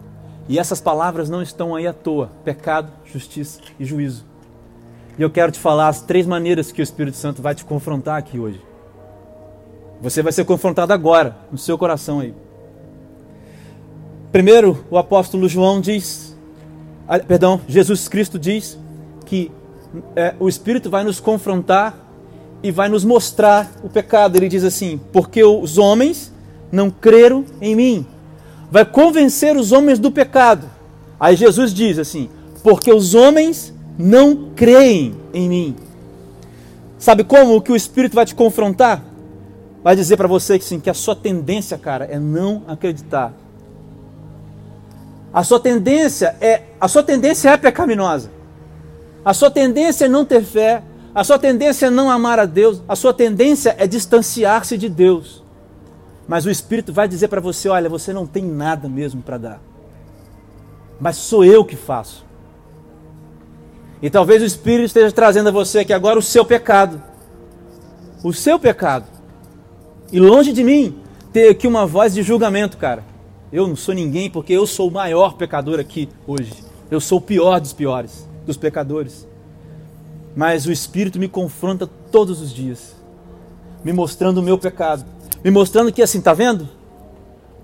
E 0.48 0.58
essas 0.58 0.80
palavras 0.80 1.28
não 1.28 1.42
estão 1.42 1.74
aí 1.74 1.86
à 1.86 1.92
toa: 1.92 2.30
pecado, 2.44 2.90
justiça 3.04 3.60
e 3.78 3.84
juízo. 3.84 4.24
E 5.18 5.22
eu 5.22 5.30
quero 5.30 5.52
te 5.52 5.58
falar 5.58 5.88
as 5.88 6.00
três 6.00 6.26
maneiras 6.26 6.72
que 6.72 6.80
o 6.80 6.82
Espírito 6.82 7.16
Santo 7.16 7.42
vai 7.42 7.54
te 7.54 7.64
confrontar 7.64 8.16
aqui 8.16 8.38
hoje. 8.38 8.60
Você 10.00 10.22
vai 10.22 10.32
ser 10.32 10.44
confrontado 10.44 10.92
agora, 10.92 11.36
no 11.50 11.58
seu 11.58 11.76
coração 11.76 12.20
aí. 12.20 12.32
Primeiro, 14.30 14.84
o 14.90 14.98
apóstolo 14.98 15.48
João 15.48 15.80
diz, 15.80 16.36
ah, 17.08 17.18
perdão, 17.18 17.60
Jesus 17.66 18.08
Cristo 18.08 18.38
diz 18.38 18.78
que 19.24 19.50
é, 20.14 20.34
o 20.38 20.48
Espírito 20.48 20.90
vai 20.90 21.02
nos 21.02 21.18
confrontar 21.18 21.98
e 22.62 22.70
vai 22.70 22.88
nos 22.88 23.04
mostrar 23.04 23.70
o 23.82 23.88
pecado. 23.88 24.36
Ele 24.36 24.48
diz 24.48 24.64
assim: 24.64 25.00
porque 25.12 25.42
os 25.42 25.78
homens 25.78 26.32
não 26.70 26.90
creram 26.90 27.44
em 27.60 27.74
mim. 27.74 28.06
Vai 28.70 28.84
convencer 28.84 29.56
os 29.56 29.72
homens 29.72 29.98
do 29.98 30.10
pecado. 30.10 30.68
Aí 31.18 31.34
Jesus 31.36 31.72
diz 31.72 31.98
assim: 31.98 32.28
porque 32.62 32.92
os 32.92 33.14
homens 33.14 33.72
não 33.98 34.50
creem 34.54 35.14
em 35.32 35.48
mim. 35.48 35.76
Sabe 36.98 37.24
como 37.24 37.62
que 37.62 37.72
o 37.72 37.76
Espírito 37.76 38.14
vai 38.14 38.26
te 38.26 38.34
confrontar? 38.34 39.02
Vai 39.82 39.94
dizer 39.94 40.16
para 40.16 40.28
você 40.28 40.58
que 40.58 40.64
sim, 40.64 40.80
que 40.80 40.90
a 40.90 40.94
sua 40.94 41.14
tendência, 41.14 41.78
cara, 41.78 42.04
é 42.04 42.18
não 42.18 42.64
acreditar. 42.66 43.32
A 45.32 45.44
sua 45.44 45.60
tendência 45.60 46.36
é, 46.40 46.62
a 46.80 46.88
sua 46.88 47.02
tendência 47.02 47.50
é 47.50 47.56
pecaminosa. 47.56 48.30
A 49.24 49.34
sua 49.34 49.50
tendência 49.50 50.06
é 50.06 50.08
não 50.08 50.24
ter 50.24 50.42
fé, 50.42 50.82
a 51.14 51.22
sua 51.24 51.38
tendência 51.38 51.86
é 51.86 51.90
não 51.90 52.10
amar 52.10 52.38
a 52.38 52.46
Deus, 52.46 52.82
a 52.88 52.96
sua 52.96 53.12
tendência 53.12 53.74
é 53.78 53.86
distanciar-se 53.86 54.78
de 54.78 54.88
Deus. 54.88 55.42
Mas 56.26 56.46
o 56.46 56.50
Espírito 56.50 56.92
vai 56.92 57.08
dizer 57.08 57.28
para 57.28 57.40
você: 57.40 57.68
olha, 57.68 57.88
você 57.88 58.12
não 58.12 58.26
tem 58.26 58.44
nada 58.44 58.88
mesmo 58.88 59.22
para 59.22 59.38
dar. 59.38 59.60
Mas 61.00 61.16
sou 61.16 61.44
eu 61.44 61.64
que 61.64 61.76
faço. 61.76 62.24
E 64.00 64.08
talvez 64.08 64.42
o 64.42 64.46
Espírito 64.46 64.86
esteja 64.86 65.10
trazendo 65.10 65.48
a 65.48 65.52
você 65.52 65.80
aqui 65.80 65.92
agora 65.92 66.18
o 66.18 66.22
seu 66.22 66.44
pecado. 66.44 67.02
O 68.22 68.32
seu 68.32 68.58
pecado. 68.58 69.06
E 70.12 70.20
longe 70.20 70.52
de 70.52 70.62
mim 70.62 71.00
ter 71.32 71.48
aqui 71.48 71.66
uma 71.66 71.86
voz 71.86 72.14
de 72.14 72.22
julgamento, 72.22 72.76
cara. 72.76 73.04
Eu 73.52 73.66
não 73.66 73.76
sou 73.76 73.94
ninguém 73.94 74.28
porque 74.30 74.52
eu 74.52 74.66
sou 74.66 74.88
o 74.88 74.92
maior 74.92 75.34
pecador 75.34 75.80
aqui 75.80 76.08
hoje. 76.26 76.52
Eu 76.90 77.00
sou 77.00 77.18
o 77.18 77.22
pior 77.22 77.60
dos 77.60 77.72
piores, 77.72 78.28
dos 78.46 78.56
pecadores. 78.56 79.26
Mas 80.36 80.66
o 80.66 80.72
Espírito 80.72 81.18
me 81.18 81.28
confronta 81.28 81.86
todos 82.10 82.40
os 82.40 82.52
dias, 82.52 82.94
me 83.82 83.92
mostrando 83.92 84.38
o 84.38 84.42
meu 84.42 84.58
pecado, 84.58 85.04
me 85.42 85.50
mostrando 85.50 85.92
que 85.92 86.02
assim, 86.02 86.20
tá 86.20 86.34
vendo? 86.34 86.68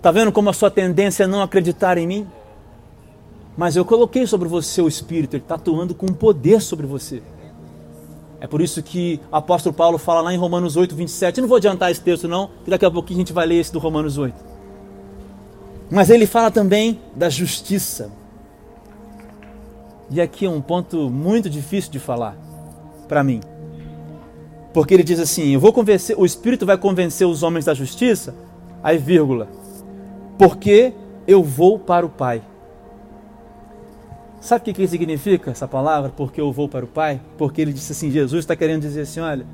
Tá 0.01 0.11
vendo 0.11 0.33
como 0.33 0.51
a 0.51 0.53
sua 0.53 0.71
tendência 0.71 1.25
é 1.25 1.27
não 1.27 1.43
acreditar 1.43 1.99
em 1.99 2.07
mim? 2.07 2.27
Mas 3.57 3.77
eu 3.77 3.85
coloquei 3.85 4.27
sobre 4.27 4.49
você 4.49 4.83
o 4.83 4.89
Espírito, 4.89 5.37
ele 5.37 5.43
está 5.43 5.55
atuando 5.55 5.95
com 5.95 6.07
poder 6.07 6.61
sobre 6.61 6.87
você. 6.87 7.23
É 8.41 8.47
por 8.47 8.61
isso 8.61 8.83
que 8.83 9.21
o 9.31 9.37
apóstolo 9.37 9.75
Paulo 9.75 9.97
fala 9.97 10.21
lá 10.21 10.35
em 10.35 10.37
Romanos 10.37 10.77
8, 10.77 10.95
27. 10.95 11.39
Eu 11.39 11.43
não 11.43 11.49
vou 11.49 11.57
adiantar 11.57 11.91
esse 11.91 12.01
texto, 12.01 12.27
não, 12.27 12.51
que 12.65 12.71
daqui 12.71 12.85
a 12.85 12.91
pouquinho 12.91 13.19
a 13.19 13.21
gente 13.21 13.33
vai 13.33 13.47
ler 13.47 13.61
esse 13.61 13.73
do 13.73 13.79
Romanos 13.79 14.19
8. 14.19 14.54
Mas 15.95 16.11
ele 16.11 16.27
fala 16.27 16.51
também 16.51 17.01
da 17.15 17.29
justiça. 17.29 18.11
E 20.11 20.21
aqui 20.21 20.45
é 20.45 20.51
um 20.51 20.61
ponto 20.61 21.09
muito 21.09 21.49
difícil 21.49 21.93
de 21.93 22.01
falar 22.01 22.37
para 23.07 23.23
mim. 23.23 23.41
Porque 24.73 24.93
ele 24.93 25.05
diz 25.05 25.21
assim: 25.21 25.55
Eu 25.55 25.61
vou 25.61 25.73
convencer, 25.73 26.19
o 26.19 26.27
Espírito 26.27 26.67
vai 26.67 26.77
convencer 26.77 27.25
os 27.29 27.45
homens 27.45 27.67
da 27.67 27.75
justiça, 27.75 28.35
aí 28.83 28.99
vírgula, 28.99 29.49
porque 30.37 30.93
eu 31.29 31.45
vou 31.45 31.79
para 31.79 32.05
o 32.05 32.09
Pai. 32.09 32.43
Sabe 34.41 34.63
o 34.63 34.65
que, 34.65 34.73
que 34.73 34.89
significa 34.89 35.53
essa 35.53 35.69
palavra? 35.69 36.11
Porque 36.11 36.41
eu 36.41 36.51
vou 36.51 36.69
para 36.69 36.85
o 36.85 36.89
Pai? 36.89 37.21
Porque 37.39 37.63
ele 37.63 37.73
disse 37.73 37.93
assim: 37.93 38.11
Jesus 38.11 38.41
está 38.41 38.57
querendo 38.57 38.83
dizer 38.83 39.03
assim: 39.03 39.21
olha, 39.21 39.47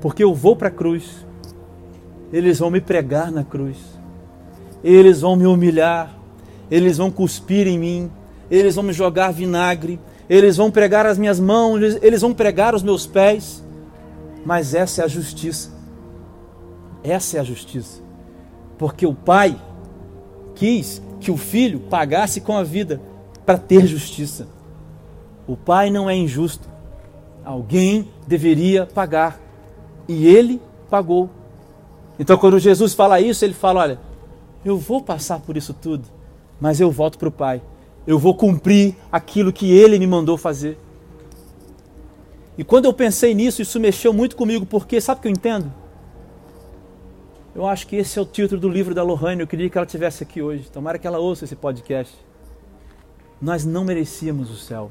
porque 0.00 0.24
eu 0.24 0.34
vou 0.34 0.56
para 0.56 0.68
a 0.68 0.72
cruz, 0.72 1.26
eles 2.32 2.58
vão 2.58 2.70
me 2.70 2.80
pregar 2.80 3.30
na 3.30 3.44
cruz, 3.44 3.76
eles 4.84 5.22
vão 5.22 5.34
me 5.34 5.46
humilhar, 5.46 6.14
eles 6.70 6.98
vão 6.98 7.10
cuspir 7.10 7.66
em 7.66 7.78
mim, 7.78 8.10
eles 8.50 8.74
vão 8.74 8.84
me 8.84 8.92
jogar 8.92 9.32
vinagre, 9.32 9.98
eles 10.28 10.56
vão 10.56 10.70
pregar 10.70 11.06
as 11.06 11.18
minhas 11.18 11.40
mãos, 11.40 11.80
eles 12.02 12.20
vão 12.20 12.34
pregar 12.34 12.74
os 12.74 12.82
meus 12.82 13.06
pés, 13.06 13.64
mas 14.44 14.74
essa 14.74 15.02
é 15.02 15.04
a 15.04 15.08
justiça. 15.08 15.72
Essa 17.02 17.38
é 17.38 17.40
a 17.40 17.44
justiça. 17.44 18.02
Porque 18.78 19.06
o 19.06 19.14
Pai 19.14 19.60
quis 20.54 21.02
que 21.20 21.30
o 21.30 21.36
filho 21.36 21.80
pagasse 21.80 22.40
com 22.40 22.56
a 22.56 22.62
vida 22.62 23.00
para 23.44 23.58
ter 23.58 23.86
justiça. 23.86 24.46
O 25.46 25.56
pai 25.56 25.90
não 25.90 26.08
é 26.08 26.16
injusto. 26.16 26.68
Alguém 27.44 28.08
deveria 28.26 28.86
pagar. 28.86 29.38
E 30.08 30.26
ele 30.26 30.60
pagou. 30.90 31.28
Então, 32.18 32.36
quando 32.38 32.58
Jesus 32.58 32.94
fala 32.94 33.20
isso, 33.20 33.44
ele 33.44 33.54
fala: 33.54 33.80
Olha, 33.80 33.98
eu 34.64 34.78
vou 34.78 35.02
passar 35.02 35.40
por 35.40 35.56
isso 35.56 35.74
tudo, 35.74 36.08
mas 36.60 36.80
eu 36.80 36.90
volto 36.90 37.18
para 37.18 37.28
o 37.28 37.32
Pai. 37.32 37.60
Eu 38.06 38.18
vou 38.18 38.34
cumprir 38.34 38.94
aquilo 39.10 39.52
que 39.52 39.70
ele 39.70 39.98
me 39.98 40.06
mandou 40.06 40.36
fazer. 40.36 40.78
E 42.56 42.62
quando 42.62 42.84
eu 42.84 42.92
pensei 42.92 43.34
nisso, 43.34 43.62
isso 43.62 43.80
mexeu 43.80 44.12
muito 44.12 44.36
comigo, 44.36 44.64
porque 44.64 45.00
sabe 45.00 45.18
o 45.18 45.22
que 45.22 45.28
eu 45.28 45.32
entendo? 45.32 45.72
Eu 47.54 47.66
acho 47.66 47.86
que 47.86 47.96
esse 47.96 48.18
é 48.18 48.22
o 48.22 48.26
título 48.26 48.60
do 48.60 48.68
livro 48.68 48.94
da 48.94 49.02
Lohane. 49.02 49.40
Eu 49.40 49.46
queria 49.46 49.70
que 49.70 49.78
ela 49.78 49.86
tivesse 49.86 50.24
aqui 50.24 50.42
hoje. 50.42 50.68
Tomara 50.70 50.98
que 50.98 51.06
ela 51.06 51.18
ouça 51.18 51.44
esse 51.44 51.54
podcast. 51.54 52.12
Nós 53.40 53.64
não 53.64 53.84
merecíamos 53.84 54.50
o 54.50 54.56
céu. 54.56 54.90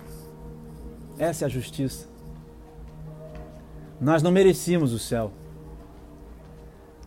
Essa 1.18 1.44
é 1.44 1.46
a 1.46 1.50
justiça. 1.50 2.08
Nós 4.00 4.24
não 4.24 4.32
merecíamos 4.32 4.94
o 4.94 5.00
céu. 5.00 5.32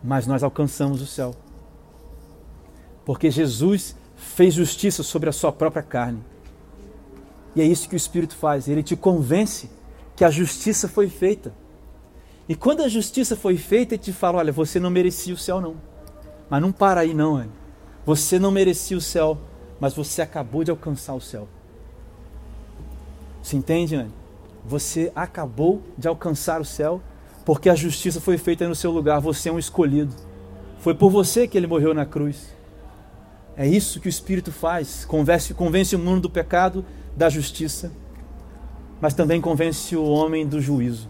Mas 0.03 0.27
nós 0.27 0.43
alcançamos 0.43 1.01
o 1.01 1.07
céu. 1.07 1.33
Porque 3.07 3.31
Jesus 3.31 3.95
fez 4.17 4.53
justiça 4.53 5.01
sobre 5.01 5.29
a 5.29 5.31
sua 5.31 5.49
própria 5.49 5.81
carne. 5.81 6.19
E 7.55 7.61
é 7.61 7.63
isso 7.63 7.87
que 7.87 7.95
o 7.95 7.97
Espírito 7.97 8.35
faz. 8.35 8.67
Ele 8.67 8.83
te 8.83 8.97
convence 8.97 9.69
que 10.13 10.25
a 10.25 10.29
justiça 10.29 10.89
foi 10.89 11.07
feita. 11.07 11.53
E 12.49 12.53
quando 12.53 12.83
a 12.83 12.89
justiça 12.89 13.37
foi 13.37 13.55
feita, 13.55 13.95
ele 13.95 14.03
te 14.03 14.11
fala: 14.11 14.39
olha, 14.39 14.51
você 14.51 14.77
não 14.77 14.89
merecia 14.89 15.33
o 15.33 15.37
céu, 15.37 15.61
não. 15.61 15.77
Mas 16.49 16.61
não 16.61 16.73
para 16.73 16.99
aí, 16.99 17.13
não, 17.13 17.37
Anne. 17.37 17.51
Você 18.05 18.37
não 18.37 18.51
merecia 18.51 18.97
o 18.97 19.01
céu, 19.01 19.37
mas 19.79 19.93
você 19.93 20.21
acabou 20.21 20.65
de 20.65 20.71
alcançar 20.71 21.13
o 21.13 21.21
céu. 21.21 21.47
Você 23.41 23.55
entende, 23.55 23.95
Anne? 23.95 24.11
Você 24.65 25.13
acabou 25.15 25.81
de 25.97 26.09
alcançar 26.09 26.59
o 26.59 26.65
céu, 26.65 27.01
porque 27.45 27.69
a 27.69 27.75
justiça 27.75 28.19
foi 28.19 28.37
feita 28.37 28.67
no 28.67 28.75
seu 28.75 28.91
lugar. 28.91 29.21
Você 29.21 29.47
é 29.47 29.51
um 29.53 29.59
escolhido. 29.59 30.13
Foi 30.79 30.93
por 30.93 31.09
você 31.09 31.47
que 31.47 31.57
ele 31.57 31.67
morreu 31.67 31.93
na 31.93 32.05
cruz. 32.05 32.56
É 33.57 33.65
isso 33.67 33.99
que 33.99 34.07
o 34.07 34.09
Espírito 34.09 34.51
faz. 34.51 35.03
Convence, 35.03 35.51
convence 35.55 35.95
o 35.95 35.99
mundo 35.99 36.21
do 36.21 36.29
pecado, 36.29 36.85
da 37.15 37.27
justiça, 37.27 37.91
mas 39.01 39.15
também 39.15 39.41
convence 39.41 39.95
o 39.95 40.03
homem 40.03 40.45
do 40.45 40.61
juízo. 40.61 41.09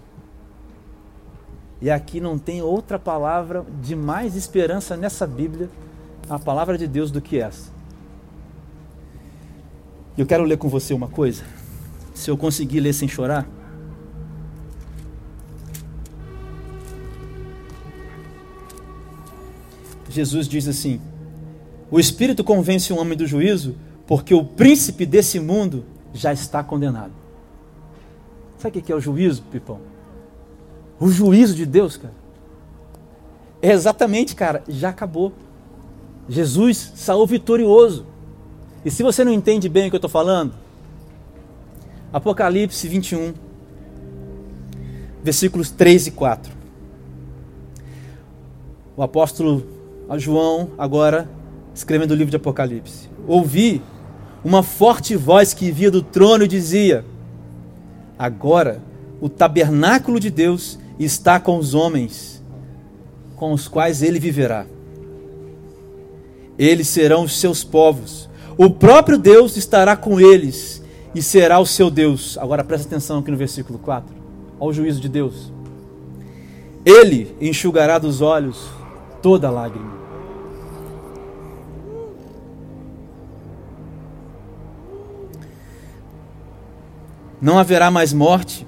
E 1.81 1.91
aqui 1.91 2.21
não 2.21 2.39
tem 2.39 2.61
outra 2.61 2.97
palavra 2.97 3.65
de 3.81 3.97
mais 3.97 4.35
esperança 4.35 4.95
nessa 4.95 5.27
Bíblia, 5.27 5.69
a 6.29 6.39
palavra 6.39 6.77
de 6.77 6.87
Deus, 6.87 7.11
do 7.11 7.21
que 7.21 7.37
essa. 7.37 7.69
Eu 10.17 10.25
quero 10.25 10.45
ler 10.45 10.57
com 10.57 10.69
você 10.69 10.93
uma 10.93 11.09
coisa. 11.09 11.43
Se 12.13 12.31
eu 12.31 12.37
conseguir 12.37 12.79
ler 12.79 12.93
sem 12.93 13.07
chorar. 13.09 13.45
Jesus 20.09 20.47
diz 20.47 20.67
assim: 20.67 20.99
O 21.89 21.99
Espírito 21.99 22.43
convence 22.43 22.91
o 22.91 22.97
homem 22.97 23.17
do 23.17 23.25
juízo, 23.25 23.75
porque 24.05 24.33
o 24.33 24.43
príncipe 24.43 25.05
desse 25.05 25.39
mundo 25.39 25.85
já 26.13 26.33
está 26.33 26.63
condenado. 26.63 27.11
Sabe 28.57 28.79
o 28.79 28.81
que 28.81 28.91
é 28.91 28.95
o 28.95 28.99
juízo, 28.99 29.43
Pipão? 29.51 29.79
O 30.99 31.09
juízo 31.09 31.55
de 31.55 31.65
Deus, 31.65 31.95
cara. 31.95 32.13
É 33.61 33.71
exatamente, 33.71 34.35
cara, 34.35 34.63
já 34.67 34.89
acabou. 34.89 35.33
Jesus 36.27 36.93
saiu 36.95 37.25
vitorioso. 37.25 38.05
E 38.83 38.91
se 38.91 39.03
você 39.03 39.23
não 39.23 39.31
entende 39.31 39.69
bem 39.69 39.87
o 39.87 39.89
que 39.89 39.95
eu 39.95 39.99
estou 39.99 40.09
falando, 40.09 40.53
Apocalipse 42.11 42.87
21, 42.87 43.33
versículos 45.23 45.69
3 45.71 46.07
e 46.07 46.11
4. 46.11 46.53
O 48.95 49.03
apóstolo 49.03 49.65
João, 50.17 50.71
agora, 50.77 51.29
escrevendo 51.77 52.11
o 52.11 52.15
livro 52.15 52.31
de 52.31 52.37
Apocalipse. 52.37 53.09
Ouvi 53.27 53.81
uma 54.43 54.63
forte 54.63 55.15
voz 55.15 55.53
que 55.53 55.71
via 55.71 55.91
do 55.91 56.01
trono 56.01 56.43
e 56.43 56.47
dizia: 56.47 57.05
Agora 58.17 58.81
o 59.21 59.29
tabernáculo 59.29 60.19
de 60.19 60.29
Deus 60.29 60.79
está 60.99 61.39
com 61.39 61.57
os 61.57 61.73
homens, 61.73 62.43
com 63.35 63.53
os 63.53 63.67
quais 63.67 64.01
ele 64.01 64.19
viverá. 64.19 64.65
Eles 66.57 66.87
serão 66.87 67.23
os 67.23 67.39
seus 67.39 67.63
povos. 67.63 68.27
O 68.57 68.69
próprio 68.69 69.17
Deus 69.17 69.55
estará 69.55 69.95
com 69.95 70.19
eles 70.19 70.83
e 71.13 71.21
será 71.21 71.59
o 71.59 71.65
seu 71.65 71.91
Deus. 71.91 72.37
Agora 72.39 72.63
presta 72.63 72.87
atenção 72.87 73.19
aqui 73.19 73.29
no 73.29 73.37
versículo 73.37 73.77
4. 73.77 74.15
Ao 74.59 74.73
juízo 74.73 74.99
de 74.99 75.07
Deus. 75.07 75.53
Ele 76.83 77.35
enxugará 77.39 77.99
dos 77.99 78.21
olhos 78.21 78.67
toda 79.21 79.51
lágrima. 79.51 79.96
Não 87.41 87.57
haverá 87.57 87.91
mais 87.91 88.13
morte, 88.13 88.65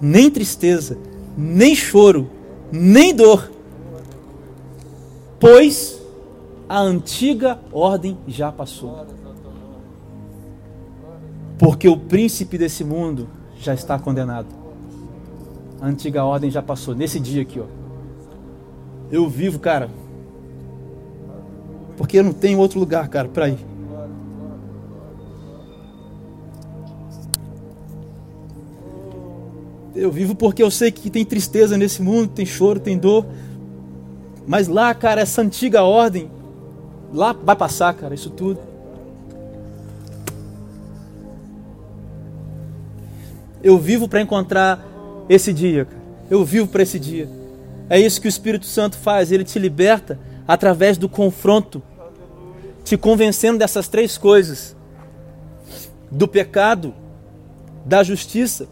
nem 0.00 0.30
tristeza, 0.30 0.98
nem 1.36 1.74
choro, 1.74 2.30
nem 2.70 3.14
dor, 3.14 3.50
pois 5.38 6.00
a 6.68 6.80
antiga 6.80 7.58
ordem 7.72 8.18
já 8.28 8.52
passou. 8.52 9.06
Porque 11.58 11.88
o 11.88 11.96
príncipe 11.96 12.56
desse 12.56 12.84
mundo 12.84 13.28
já 13.58 13.74
está 13.74 13.98
condenado. 13.98 14.48
A 15.80 15.86
antiga 15.86 16.24
ordem 16.24 16.50
já 16.50 16.62
passou. 16.62 16.94
Nesse 16.94 17.18
dia 17.20 17.42
aqui, 17.42 17.60
ó. 17.60 17.64
Eu 19.10 19.28
vivo, 19.28 19.58
cara. 19.58 19.90
Porque 21.96 22.18
eu 22.18 22.24
não 22.24 22.32
tenho 22.32 22.58
outro 22.58 22.78
lugar, 22.78 23.08
cara, 23.08 23.28
para 23.28 23.48
ir. 23.48 23.69
Eu 30.00 30.10
vivo 30.10 30.34
porque 30.34 30.62
eu 30.62 30.70
sei 30.70 30.90
que 30.90 31.10
tem 31.10 31.26
tristeza 31.26 31.76
nesse 31.76 32.00
mundo, 32.00 32.32
tem 32.32 32.46
choro, 32.46 32.80
tem 32.80 32.96
dor. 32.96 33.26
Mas 34.46 34.66
lá, 34.66 34.94
cara, 34.94 35.20
essa 35.20 35.42
antiga 35.42 35.82
ordem, 35.82 36.30
lá 37.12 37.34
vai 37.34 37.54
passar, 37.54 37.92
cara, 37.92 38.14
isso 38.14 38.30
tudo. 38.30 38.58
Eu 43.62 43.78
vivo 43.78 44.08
para 44.08 44.22
encontrar 44.22 44.82
esse 45.28 45.52
dia, 45.52 45.84
cara. 45.84 46.02
Eu 46.30 46.46
vivo 46.46 46.66
para 46.66 46.82
esse 46.82 46.98
dia. 46.98 47.28
É 47.90 48.00
isso 48.00 48.22
que 48.22 48.26
o 48.26 48.30
Espírito 48.30 48.64
Santo 48.64 48.96
faz, 48.96 49.30
ele 49.30 49.44
te 49.44 49.58
liberta 49.58 50.18
através 50.48 50.96
do 50.96 51.10
confronto, 51.10 51.82
te 52.82 52.96
convencendo 52.96 53.58
dessas 53.58 53.86
três 53.86 54.16
coisas: 54.16 54.74
do 56.10 56.26
pecado, 56.26 56.94
da 57.84 58.02
justiça 58.02 58.66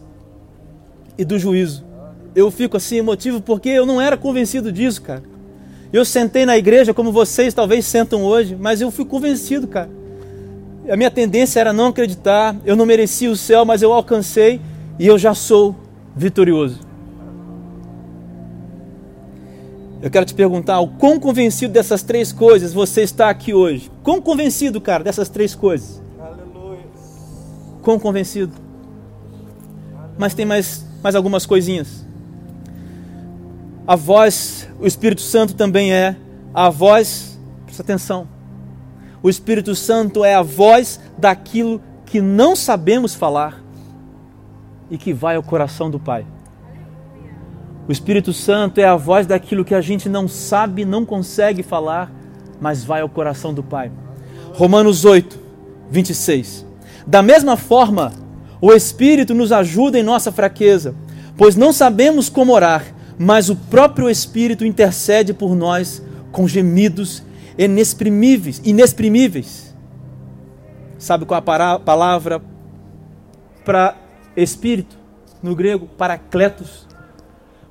e 1.19 1.25
do 1.25 1.39
juízo. 1.39 1.85
Eu 2.35 2.51
fico 2.51 2.77
assim 2.77 2.97
emotivo 2.97 3.43
porque 3.43 3.69
eu 3.69 3.85
não 3.85 4.01
era 4.01 4.17
convencido 4.17 4.71
disso, 4.73 5.03
cara. 5.03 5.23
Eu 5.93 6.05
sentei 6.05 6.47
na 6.47 6.57
igreja 6.57 6.95
como 6.95 7.11
vocês 7.11 7.53
talvez 7.53 7.85
sentam 7.85 8.23
hoje, 8.23 8.57
mas 8.59 8.81
eu 8.81 8.91
fui 8.91 9.05
convencido, 9.05 9.67
cara. 9.67 9.91
A 10.89 10.97
minha 10.97 11.11
tendência 11.11 11.61
era 11.61 11.73
não 11.73 11.89
acreditar, 11.89 12.57
eu 12.65 12.77
não 12.77 12.87
merecia 12.87 13.31
o 13.31 13.37
céu, 13.37 13.65
mas 13.65 13.83
eu 13.83 13.93
alcancei 13.93 14.61
e 14.99 15.07
eu 15.07 15.19
já 15.19 15.35
sou 15.35 15.75
vitorioso. 16.15 16.81
Eu 20.01 20.11
quero 20.11 20.25
te 20.25 20.35
perguntar, 20.35 20.79
o 20.79 20.89
quão 20.89 21.19
convencido 21.19 21.73
dessas 21.73 22.03
três 22.03 22.33
coisas 22.33 22.73
você 22.73 23.03
está 23.03 23.29
aqui 23.29 23.53
hoje? 23.53 23.91
Quão 24.03 24.21
convencido, 24.21 24.81
cara, 24.81 25.03
dessas 25.03 25.29
três 25.29 25.55
coisas? 25.57 26.01
Aleluia. 26.21 26.85
Quão 27.83 27.99
convencido? 27.99 28.53
Mas 30.17 30.35
tem 30.35 30.47
mais, 30.47 30.87
mais 31.03 31.15
algumas 31.15 31.47
coisinhas. 31.47 32.05
A 33.87 33.97
voz, 33.97 34.69
o 34.79 34.87
Espírito 34.87 35.23
Santo 35.23 35.55
também 35.55 35.93
é 35.93 36.17
a 36.53 36.69
voz, 36.69 37.39
presta 37.65 37.83
atenção. 37.83 38.29
O 39.23 39.31
Espírito 39.31 39.75
Santo 39.75 40.25
é 40.25 40.35
a 40.35 40.43
voz 40.43 41.01
daquilo 41.17 41.81
que 42.05 42.21
não 42.21 42.55
sabemos 42.55 43.15
falar 43.15 43.63
e 44.91 44.97
que 44.97 45.13
vai 45.13 45.37
ao 45.37 45.43
coração 45.43 45.91
do 45.91 45.99
Pai. 45.99 46.27
O 47.89 47.93
Espírito 47.93 48.33
Santo 48.33 48.79
é 48.79 48.85
a 48.85 48.97
voz 48.97 49.27
daquilo 49.27 49.65
que 49.65 49.75
a 49.75 49.81
gente 49.81 50.09
não 50.09 50.29
sabe, 50.29 50.85
não 50.85 51.07
consegue 51.07 51.63
falar, 51.63 52.13
mas 52.61 52.85
vai 52.85 53.01
ao 53.01 53.09
coração 53.09 53.55
do 53.55 53.63
Pai. 53.63 53.91
Romanos 54.55 55.05
8, 55.05 55.39
26. 55.91 56.67
Da 57.07 57.23
mesma 57.23 57.57
forma, 57.57 58.13
o 58.61 58.73
Espírito 58.73 59.35
nos 59.35 59.53
ajuda 59.53 59.99
em 59.99 60.03
nossa 60.03 60.33
fraqueza, 60.33 60.95
pois 61.37 61.57
não 61.57 61.73
sabemos 61.73 62.29
como 62.29 62.53
orar, 62.53 62.85
mas 63.19 63.49
o 63.49 63.57
próprio 63.57 64.11
Espírito 64.11 64.65
intercede 64.65 65.33
por 65.33 65.55
nós 65.55 66.03
com 66.33 66.47
gemidos 66.47 67.23
inexprimíveis. 67.57 68.61
inexprimíveis. 68.65 69.75
Sabe 70.99 71.25
qual 71.25 71.43
a 71.47 71.79
palavra 71.79 72.43
para 73.65 73.97
espírito 74.37 74.97
no 75.43 75.55
grego? 75.55 75.87
Paracletos. 75.87 76.89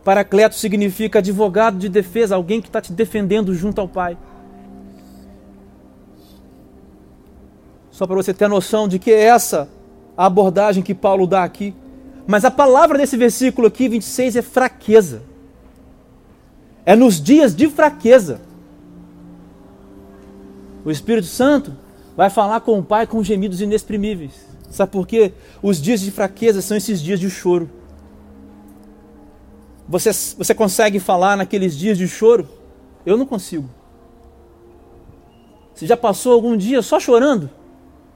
Paracletos 0.03 0.59
significa 0.59 1.19
advogado 1.19 1.77
de 1.77 1.89
defesa, 1.89 2.35
alguém 2.35 2.61
que 2.61 2.67
está 2.67 2.79
te 2.79 2.93
defendendo 2.93 3.53
junto 3.53 3.81
ao 3.81 3.87
Pai. 3.87 4.17
Só 7.91 8.07
para 8.07 8.15
você 8.15 8.33
ter 8.33 8.45
a 8.45 8.49
noção 8.49 8.87
de 8.87 8.99
que 8.99 9.11
é 9.11 9.23
essa 9.23 9.67
a 10.17 10.25
abordagem 10.25 10.81
que 10.81 10.95
Paulo 10.95 11.27
dá 11.27 11.43
aqui. 11.43 11.73
Mas 12.25 12.43
a 12.43 12.51
palavra 12.51 12.97
desse 12.97 13.15
versículo 13.15 13.67
aqui, 13.67 13.87
26, 13.87 14.35
é 14.35 14.41
fraqueza. 14.41 15.21
É 16.85 16.95
nos 16.95 17.21
dias 17.21 17.55
de 17.55 17.69
fraqueza. 17.69 18.41
O 20.83 20.89
Espírito 20.89 21.27
Santo 21.27 21.73
vai 22.15 22.29
falar 22.29 22.61
com 22.61 22.79
o 22.79 22.83
Pai 22.83 23.05
com 23.05 23.23
gemidos 23.23 23.61
inexprimíveis. 23.61 24.33
Sabe 24.69 24.91
por 24.91 25.07
quê? 25.07 25.33
Os 25.61 25.81
dias 25.81 26.01
de 26.01 26.11
fraqueza 26.11 26.61
são 26.61 26.75
esses 26.75 27.01
dias 27.01 27.19
de 27.19 27.29
choro. 27.29 27.69
Você, 29.87 30.11
você 30.11 30.53
consegue 30.53 30.99
falar 30.99 31.37
naqueles 31.37 31.77
dias 31.77 31.97
de 31.97 32.07
choro? 32.07 32.47
Eu 33.05 33.15
não 33.15 33.25
consigo. 33.25 33.69
Você 35.73 35.85
já 35.85 35.95
passou 35.95 36.33
algum 36.33 36.57
dia 36.57 36.81
só 36.81 36.99
chorando? 36.99 37.49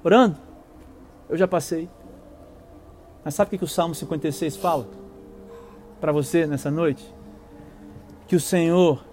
Orando? 0.04 0.38
Eu 1.32 1.38
já 1.38 1.48
passei. 1.48 1.90
Mas 3.24 3.34
sabe 3.34 3.56
o 3.56 3.58
que 3.58 3.64
o 3.64 3.68
Salmo 3.68 3.96
56 3.96 4.58
fala? 4.58 4.86
Para 6.00 6.12
você 6.12 6.46
nessa 6.46 6.70
noite? 6.70 7.04
Que 8.28 8.36
o 8.36 8.40
Senhor 8.40 9.04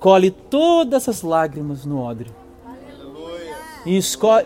colhe 0.00 0.30
todas 0.30 1.02
essas 1.02 1.22
lágrimas 1.22 1.84
no 1.84 2.00
odre 2.00 2.30
e 3.86 3.96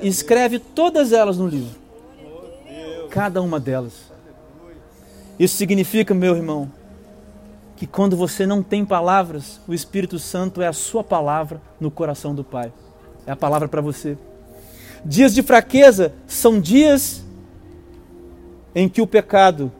escreve 0.02 0.58
todas 0.58 1.12
elas 1.12 1.38
no 1.38 1.48
livro. 1.48 1.80
Cada 3.10 3.40
uma 3.40 3.58
delas. 3.58 4.12
Isso 5.38 5.56
significa, 5.56 6.12
meu 6.12 6.36
irmão, 6.36 6.70
que 7.76 7.86
quando 7.86 8.16
você 8.16 8.46
não 8.46 8.62
tem 8.62 8.84
palavras, 8.84 9.60
o 9.66 9.72
Espírito 9.72 10.18
Santo 10.18 10.60
é 10.60 10.66
a 10.66 10.72
sua 10.72 11.02
palavra 11.02 11.60
no 11.80 11.90
coração 11.90 12.34
do 12.34 12.44
Pai. 12.44 12.72
É 13.26 13.32
a 13.32 13.36
palavra 13.36 13.66
para 13.66 13.80
você. 13.80 14.18
Dias 15.04 15.34
de 15.34 15.42
fraqueza 15.42 16.14
são 16.26 16.58
dias 16.58 17.22
em 18.74 18.88
que 18.88 19.02
o 19.02 19.06
pecado, 19.06 19.70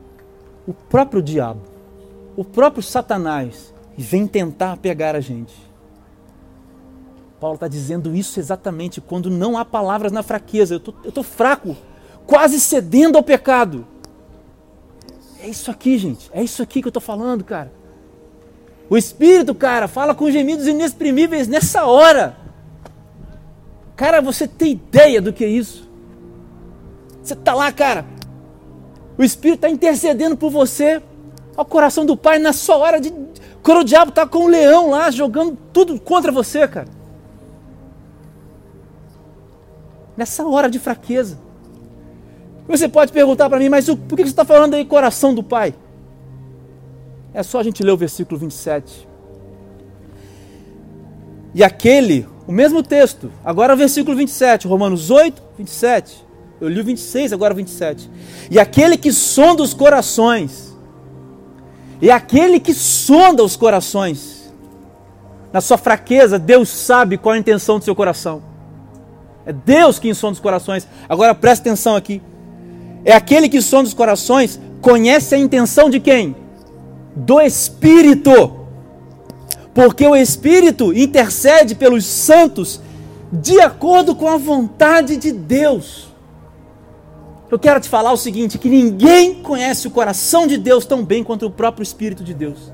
o 0.67 0.73
próprio 0.73 1.21
diabo, 1.21 1.61
o 2.35 2.43
próprio 2.43 2.83
Satanás, 2.83 3.73
vem 3.97 4.27
tentar 4.27 4.77
pegar 4.77 5.15
a 5.15 5.19
gente. 5.19 5.53
Paulo 7.39 7.55
está 7.55 7.67
dizendo 7.67 8.15
isso 8.15 8.39
exatamente 8.39 9.01
quando 9.01 9.29
não 9.29 9.57
há 9.57 9.65
palavras 9.65 10.11
na 10.11 10.23
fraqueza. 10.23 10.75
Eu 10.75 11.09
estou 11.09 11.23
fraco, 11.23 11.75
quase 12.25 12.59
cedendo 12.59 13.17
ao 13.17 13.23
pecado. 13.23 13.85
É 15.41 15.47
isso 15.47 15.69
aqui, 15.69 15.97
gente. 15.97 16.29
É 16.33 16.43
isso 16.43 16.61
aqui 16.61 16.81
que 16.81 16.87
eu 16.87 16.89
estou 16.89 17.01
falando, 17.01 17.43
cara. 17.43 17.71
O 18.89 18.97
Espírito, 18.97 19.53
cara, 19.53 19.87
fala 19.87 20.13
com 20.13 20.29
gemidos 20.29 20.67
inexprimíveis 20.67 21.47
nessa 21.47 21.85
hora. 21.85 22.37
Cara, 23.95 24.21
você 24.21 24.47
tem 24.47 24.73
ideia 24.73 25.21
do 25.21 25.31
que 25.31 25.43
é 25.43 25.47
isso? 25.47 25.89
Você 27.23 27.33
está 27.33 27.53
lá, 27.53 27.71
cara. 27.71 28.05
O 29.17 29.23
Espírito 29.23 29.57
está 29.57 29.69
intercedendo 29.69 30.35
por 30.35 30.49
você 30.49 31.01
ao 31.55 31.65
coração 31.65 32.05
do 32.05 32.17
Pai 32.17 32.39
na 32.39 32.53
sua 32.53 32.77
hora 32.77 32.99
de. 32.99 33.13
Quando 33.63 33.79
o 33.79 33.83
diabo 33.83 34.09
está 34.09 34.27
com 34.27 34.39
o 34.39 34.47
leão 34.47 34.89
lá 34.89 35.09
jogando 35.09 35.57
tudo 35.71 35.99
contra 35.99 36.31
você, 36.31 36.67
cara. 36.67 36.95
nessa 40.15 40.45
hora 40.45 40.69
de 40.69 40.79
fraqueza. 40.79 41.37
Você 42.67 42.87
pode 42.89 43.11
perguntar 43.11 43.49
para 43.49 43.59
mim, 43.59 43.69
mas 43.69 43.85
por 43.85 44.15
que 44.15 44.23
você 44.23 44.29
está 44.29 44.45
falando 44.45 44.73
aí 44.73 44.85
coração 44.85 45.33
do 45.35 45.43
Pai? 45.43 45.75
É 47.33 47.43
só 47.43 47.59
a 47.59 47.63
gente 47.63 47.83
ler 47.83 47.91
o 47.91 47.97
versículo 47.97 48.39
27. 48.39 49.07
E 51.53 51.63
aquele, 51.63 52.27
o 52.47 52.51
mesmo 52.51 52.83
texto, 52.83 53.31
agora 53.43 53.75
versículo 53.75 54.15
27, 54.15 54.67
Romanos 54.67 55.09
8, 55.09 55.41
27. 55.57 56.25
Eu 56.61 56.69
li 56.69 56.79
o 56.79 56.83
26, 56.83 57.33
agora 57.33 57.53
o 57.53 57.57
27. 57.57 58.09
E 58.49 58.59
aquele 58.59 58.97
que 58.97 59.11
sonda 59.11 59.63
os 59.63 59.73
corações, 59.73 60.75
e 62.01 62.11
aquele 62.11 62.59
que 62.59 62.73
sonda 62.73 63.43
os 63.43 63.55
corações, 63.55 64.53
na 65.51 65.61
sua 65.61 65.77
fraqueza, 65.77 66.37
Deus 66.37 66.69
sabe 66.69 67.17
qual 67.17 67.33
a 67.33 67.37
intenção 67.37 67.79
do 67.79 67.85
seu 67.85 67.95
coração. 67.95 68.43
É 69.45 69.53
Deus 69.53 69.99
que 69.99 70.09
insonda 70.09 70.33
os 70.33 70.39
corações. 70.39 70.87
Agora 71.07 71.33
presta 71.33 71.69
atenção 71.69 71.95
aqui. 71.95 72.21
É 73.05 73.13
aquele 73.13 73.47
que 73.47 73.61
sonda 73.61 73.87
os 73.87 73.93
corações, 73.93 74.59
conhece 74.81 75.33
a 75.33 75.37
intenção 75.37 75.89
de 75.89 75.99
quem? 75.99 76.35
Do 77.15 77.39
Espírito. 77.39 78.64
Porque 79.75 80.07
o 80.07 80.15
Espírito 80.15 80.93
intercede 80.93 81.75
pelos 81.75 82.05
santos 82.05 82.79
de 83.29 83.59
acordo 83.59 84.15
com 84.15 84.29
a 84.29 84.37
vontade 84.37 85.17
de 85.17 85.33
Deus. 85.33 86.07
Eu 87.51 87.59
quero 87.59 87.81
te 87.81 87.89
falar 87.89 88.13
o 88.13 88.17
seguinte: 88.17 88.57
que 88.57 88.69
ninguém 88.69 89.35
conhece 89.43 89.85
o 89.85 89.91
coração 89.91 90.47
de 90.47 90.57
Deus 90.57 90.85
tão 90.85 91.03
bem 91.03 91.25
quanto 91.25 91.45
o 91.45 91.51
próprio 91.51 91.83
Espírito 91.83 92.23
de 92.23 92.33
Deus. 92.33 92.71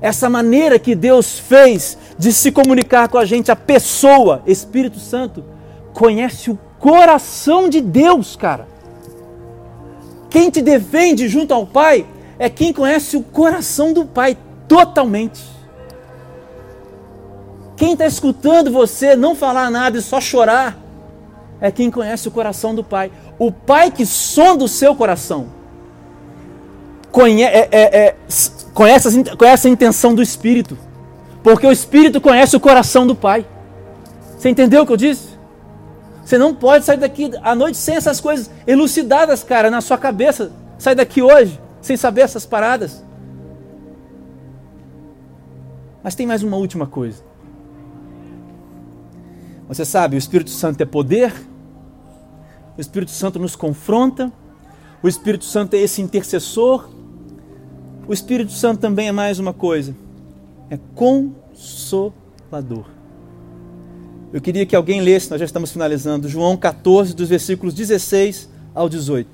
Essa 0.00 0.28
maneira 0.28 0.80
que 0.80 0.96
Deus 0.96 1.38
fez 1.38 1.96
de 2.18 2.32
se 2.32 2.50
comunicar 2.50 3.08
com 3.08 3.18
a 3.18 3.24
gente, 3.24 3.52
a 3.52 3.56
pessoa, 3.56 4.42
Espírito 4.46 4.98
Santo, 4.98 5.44
conhece 5.92 6.50
o 6.50 6.58
coração 6.80 7.68
de 7.68 7.80
Deus, 7.80 8.34
cara. 8.34 8.66
Quem 10.28 10.50
te 10.50 10.60
defende 10.60 11.28
junto 11.28 11.54
ao 11.54 11.64
Pai 11.64 12.04
é 12.36 12.50
quem 12.50 12.72
conhece 12.72 13.16
o 13.16 13.22
coração 13.22 13.92
do 13.92 14.04
Pai 14.04 14.36
totalmente. 14.66 15.57
Quem 17.78 17.92
está 17.92 18.06
escutando 18.06 18.72
você 18.72 19.14
não 19.14 19.36
falar 19.36 19.70
nada 19.70 19.96
e 19.96 20.02
só 20.02 20.20
chorar 20.20 20.76
é 21.60 21.70
quem 21.70 21.92
conhece 21.92 22.26
o 22.26 22.30
coração 22.30 22.74
do 22.74 22.82
Pai. 22.82 23.12
O 23.38 23.52
Pai 23.52 23.88
que 23.92 24.04
sonda 24.04 24.64
o 24.64 24.68
seu 24.68 24.96
coração 24.96 25.46
é, 27.40 27.68
é, 27.70 28.06
é, 28.06 28.16
conhece, 28.74 29.24
conhece 29.36 29.68
a 29.68 29.70
intenção 29.70 30.12
do 30.12 30.20
Espírito. 30.20 30.76
Porque 31.40 31.68
o 31.68 31.70
Espírito 31.70 32.20
conhece 32.20 32.56
o 32.56 32.60
coração 32.60 33.06
do 33.06 33.14
Pai. 33.14 33.46
Você 34.36 34.48
entendeu 34.48 34.82
o 34.82 34.86
que 34.86 34.92
eu 34.92 34.96
disse? 34.96 35.28
Você 36.24 36.36
não 36.36 36.52
pode 36.52 36.84
sair 36.84 36.98
daqui 36.98 37.30
à 37.44 37.54
noite 37.54 37.78
sem 37.78 37.94
essas 37.94 38.20
coisas 38.20 38.50
elucidadas, 38.66 39.44
cara, 39.44 39.70
na 39.70 39.80
sua 39.80 39.96
cabeça. 39.96 40.50
Sai 40.78 40.96
daqui 40.96 41.22
hoje 41.22 41.60
sem 41.80 41.96
saber 41.96 42.22
essas 42.22 42.44
paradas. 42.44 43.04
Mas 46.02 46.16
tem 46.16 46.26
mais 46.26 46.42
uma 46.42 46.56
última 46.56 46.88
coisa. 46.88 47.27
Você 49.68 49.84
sabe, 49.84 50.16
o 50.16 50.18
Espírito 50.18 50.48
Santo 50.48 50.80
é 50.80 50.86
poder, 50.86 51.30
o 52.76 52.80
Espírito 52.80 53.10
Santo 53.10 53.38
nos 53.38 53.54
confronta, 53.54 54.32
o 55.02 55.08
Espírito 55.08 55.44
Santo 55.44 55.74
é 55.74 55.78
esse 55.78 56.00
intercessor, 56.00 56.88
o 58.06 58.12
Espírito 58.14 58.50
Santo 58.50 58.80
também 58.80 59.08
é 59.08 59.12
mais 59.12 59.38
uma 59.38 59.52
coisa: 59.52 59.94
é 60.70 60.78
consolador. 60.94 62.86
Eu 64.32 64.40
queria 64.40 64.64
que 64.64 64.74
alguém 64.74 65.02
lesse, 65.02 65.30
nós 65.30 65.38
já 65.38 65.44
estamos 65.44 65.70
finalizando, 65.70 66.28
João 66.28 66.56
14, 66.56 67.14
dos 67.14 67.28
versículos 67.28 67.74
16 67.74 68.48
ao 68.74 68.88
18. 68.88 69.28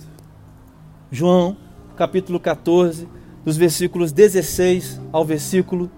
João, 1.12 1.56
capítulo 1.96 2.40
14, 2.40 3.08
dos 3.44 3.56
versículos 3.56 4.10
16 4.10 5.00
ao 5.12 5.24
versículo 5.24 5.88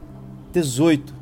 18. 0.53 1.16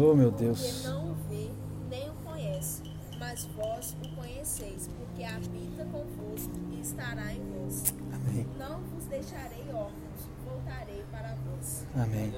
Oh, 0.00 0.14
meu 0.14 0.30
Porque 0.30 0.44
Deus. 0.44 0.84
não 0.84 1.10
o 1.10 1.14
vê, 1.28 1.48
nem 1.90 2.08
o 2.08 2.12
conhece. 2.24 2.82
Mas 3.18 3.48
vós 3.56 3.96
o 4.00 4.08
conheceis, 4.14 4.88
porque 4.96 5.24
habita 5.24 5.84
convosco 5.90 6.52
e 6.70 6.80
estará 6.80 7.32
em 7.32 7.40
vós. 7.40 7.92
Amém. 8.14 8.46
Não 8.56 8.78
vos 8.78 9.04
deixarei 9.06 9.64
órfãos, 9.74 10.28
voltarei 10.44 11.02
para 11.10 11.34
vós. 11.44 11.84
Amém. 11.96 12.32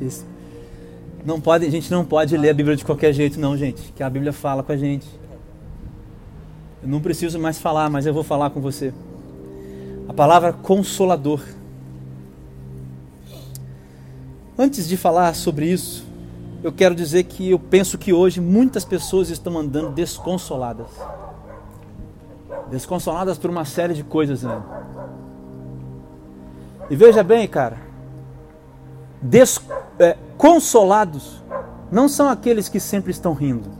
Isso. 0.00 0.26
Não 1.24 1.40
pode, 1.40 1.66
a 1.66 1.70
gente 1.70 1.88
não 1.90 2.04
pode 2.04 2.36
ler 2.36 2.50
a 2.50 2.54
Bíblia 2.54 2.76
de 2.76 2.84
qualquer 2.84 3.12
jeito, 3.12 3.38
não, 3.38 3.56
gente. 3.56 3.92
Que 3.92 4.02
a 4.02 4.10
Bíblia 4.10 4.32
fala 4.32 4.62
com 4.64 4.72
a 4.72 4.76
gente. 4.76 5.06
Eu 6.82 6.88
não 6.88 7.00
preciso 7.00 7.38
mais 7.38 7.58
falar, 7.58 7.88
mas 7.88 8.06
eu 8.06 8.14
vou 8.14 8.24
falar 8.24 8.50
com 8.50 8.60
você. 8.60 8.92
A 10.08 10.12
palavra 10.12 10.52
consolador. 10.52 11.40
Antes 14.58 14.88
de 14.88 14.96
falar 14.96 15.34
sobre 15.34 15.70
isso, 15.70 16.05
eu 16.62 16.72
quero 16.72 16.94
dizer 16.94 17.24
que 17.24 17.50
eu 17.50 17.58
penso 17.58 17.98
que 17.98 18.12
hoje 18.12 18.40
muitas 18.40 18.84
pessoas 18.84 19.30
estão 19.30 19.58
andando 19.58 19.90
desconsoladas. 19.90 20.88
Desconsoladas 22.70 23.38
por 23.38 23.50
uma 23.50 23.64
série 23.64 23.94
de 23.94 24.02
coisas, 24.02 24.42
né? 24.42 24.62
E 26.88 26.96
veja 26.96 27.22
bem, 27.22 27.46
cara, 27.46 27.78
des, 29.20 29.60
é, 29.98 30.16
consolados 30.36 31.42
não 31.90 32.08
são 32.08 32.28
aqueles 32.28 32.68
que 32.68 32.80
sempre 32.80 33.10
estão 33.10 33.32
rindo. 33.32 33.70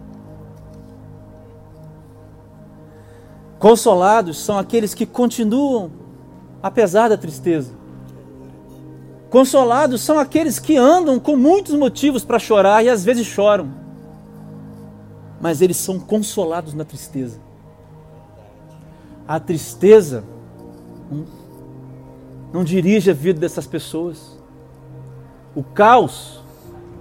Consolados 3.58 4.38
são 4.38 4.58
aqueles 4.58 4.94
que 4.94 5.06
continuam 5.06 5.90
apesar 6.62 7.08
da 7.08 7.16
tristeza. 7.16 7.72
Consolados 9.30 10.02
são 10.02 10.18
aqueles 10.18 10.58
que 10.58 10.76
andam 10.76 11.18
com 11.18 11.36
muitos 11.36 11.74
motivos 11.74 12.24
para 12.24 12.38
chorar 12.38 12.84
e 12.84 12.88
às 12.88 13.04
vezes 13.04 13.26
choram. 13.26 13.68
Mas 15.40 15.60
eles 15.60 15.76
são 15.76 15.98
consolados 15.98 16.74
na 16.74 16.84
tristeza. 16.84 17.40
A 19.26 19.40
tristeza 19.40 20.22
hum, 21.10 21.24
não 22.52 22.62
dirige 22.62 23.10
a 23.10 23.14
vida 23.14 23.40
dessas 23.40 23.66
pessoas. 23.66 24.38
O 25.54 25.62
caos 25.62 26.40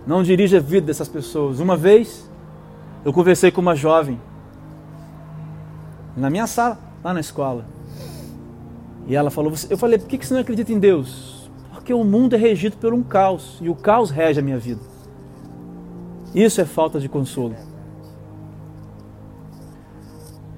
não 0.07 0.23
dirige 0.23 0.57
a 0.57 0.59
vida 0.59 0.87
dessas 0.87 1.07
pessoas. 1.07 1.59
Uma 1.59 1.77
vez 1.77 2.29
eu 3.03 3.13
conversei 3.13 3.51
com 3.51 3.61
uma 3.61 3.75
jovem 3.75 4.19
na 6.17 6.29
minha 6.29 6.47
sala, 6.47 6.79
lá 7.03 7.13
na 7.13 7.19
escola. 7.19 7.65
E 9.07 9.15
ela 9.15 9.29
falou: 9.29 9.53
Eu 9.69 9.77
falei, 9.77 9.99
por 9.99 10.07
que 10.07 10.25
você 10.25 10.33
não 10.33 10.41
acredita 10.41 10.71
em 10.71 10.79
Deus? 10.79 11.34
Porque 11.85 11.93
o 11.93 12.03
mundo 12.03 12.33
é 12.33 12.37
regido 12.39 12.77
por 12.77 12.95
um 12.95 13.03
caos 13.03 13.59
e 13.61 13.69
o 13.69 13.75
caos 13.75 14.09
rege 14.09 14.39
a 14.39 14.41
minha 14.41 14.57
vida. 14.57 14.81
Isso 16.33 16.59
é 16.59 16.65
falta 16.65 16.99
de 16.99 17.07
consolo. 17.07 17.53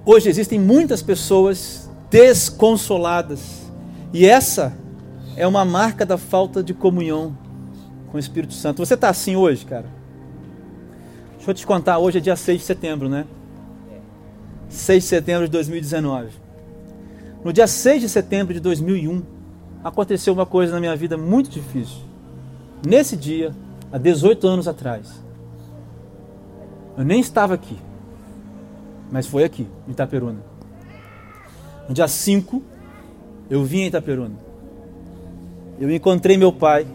Hoje 0.06 0.30
existem 0.30 0.58
muitas 0.58 1.02
pessoas 1.02 1.92
desconsoladas 2.10 3.70
e 4.14 4.26
essa 4.26 4.74
é 5.36 5.46
uma 5.46 5.66
marca 5.66 6.06
da 6.06 6.18
falta 6.18 6.64
de 6.64 6.74
comunhão 6.74 7.38
com 8.10 8.16
o 8.16 8.20
Espírito 8.22 8.54
Santo. 8.54 8.78
Você 8.78 8.94
está 8.94 9.10
assim 9.10 9.36
hoje, 9.36 9.66
cara? 9.66 9.88
Deixa 11.36 11.52
eu 11.52 11.56
te 11.56 11.68
contar, 11.68 11.98
hoje 11.98 12.20
é 12.20 12.22
dia 12.22 12.38
6 12.38 12.62
de 12.62 12.66
setembro, 12.66 13.10
né? 13.10 13.26
6 14.70 15.04
de 15.04 15.10
setembro 15.10 15.44
de 15.44 15.52
2019. 15.52 16.30
No 17.44 17.52
dia 17.52 17.68
6 17.68 18.00
de 18.00 18.08
setembro 18.08 18.54
de 18.54 18.62
2001, 18.62 19.36
aconteceu 19.88 20.34
uma 20.34 20.46
coisa 20.46 20.74
na 20.74 20.80
minha 20.80 20.96
vida 20.96 21.18
muito 21.18 21.50
difícil. 21.50 22.02
Nesse 22.86 23.16
dia, 23.16 23.56
há 23.92 23.98
18 23.98 24.46
anos 24.46 24.68
atrás, 24.68 25.24
eu 26.98 27.06
nem 27.06 27.22
estava 27.22 27.54
aqui, 27.54 27.78
mas 29.10 29.26
foi 29.26 29.46
aqui, 29.46 29.66
em 29.88 29.92
Itaperuna. 29.92 30.40
No 31.88 31.94
dia 31.96 32.08
5, 32.08 32.62
eu 33.50 33.64
vim 33.64 33.80
em 33.80 33.88
Itaperuna. 33.88 34.36
Eu 35.80 35.90
encontrei 35.90 36.38
meu 36.38 36.52
pai 36.52 36.86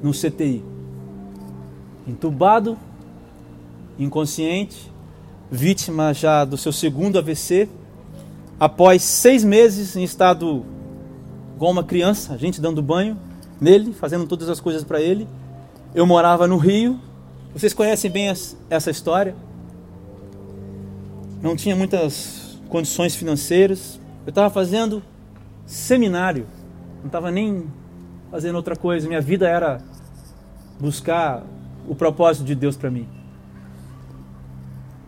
no 0.00 0.12
CTI, 0.12 0.62
entubado, 2.06 2.78
inconsciente, 3.98 4.92
vítima 5.50 6.14
já 6.14 6.44
do 6.44 6.56
seu 6.56 6.72
segundo 6.72 7.18
AVC, 7.18 7.68
após 8.60 9.02
seis 9.02 9.42
meses 9.42 9.96
em 9.96 10.04
estado 10.04 10.64
igual 11.58 11.72
uma 11.72 11.82
criança, 11.82 12.34
a 12.34 12.36
gente 12.36 12.60
dando 12.60 12.80
banho 12.80 13.18
nele, 13.60 13.92
fazendo 13.92 14.28
todas 14.28 14.48
as 14.48 14.60
coisas 14.60 14.84
para 14.84 15.00
ele. 15.00 15.26
Eu 15.92 16.06
morava 16.06 16.46
no 16.46 16.56
Rio, 16.56 17.00
vocês 17.52 17.74
conhecem 17.74 18.08
bem 18.08 18.32
essa 18.70 18.90
história. 18.92 19.34
Não 21.42 21.56
tinha 21.56 21.74
muitas 21.74 22.60
condições 22.68 23.16
financeiras. 23.16 23.98
Eu 24.24 24.30
estava 24.30 24.48
fazendo 24.50 25.02
seminário, 25.66 26.46
não 27.00 27.06
estava 27.06 27.28
nem 27.28 27.64
fazendo 28.30 28.54
outra 28.54 28.76
coisa. 28.76 29.08
Minha 29.08 29.20
vida 29.20 29.48
era 29.48 29.80
buscar 30.78 31.42
o 31.88 31.94
propósito 31.96 32.46
de 32.46 32.54
Deus 32.54 32.76
para 32.76 32.88
mim. 32.88 33.08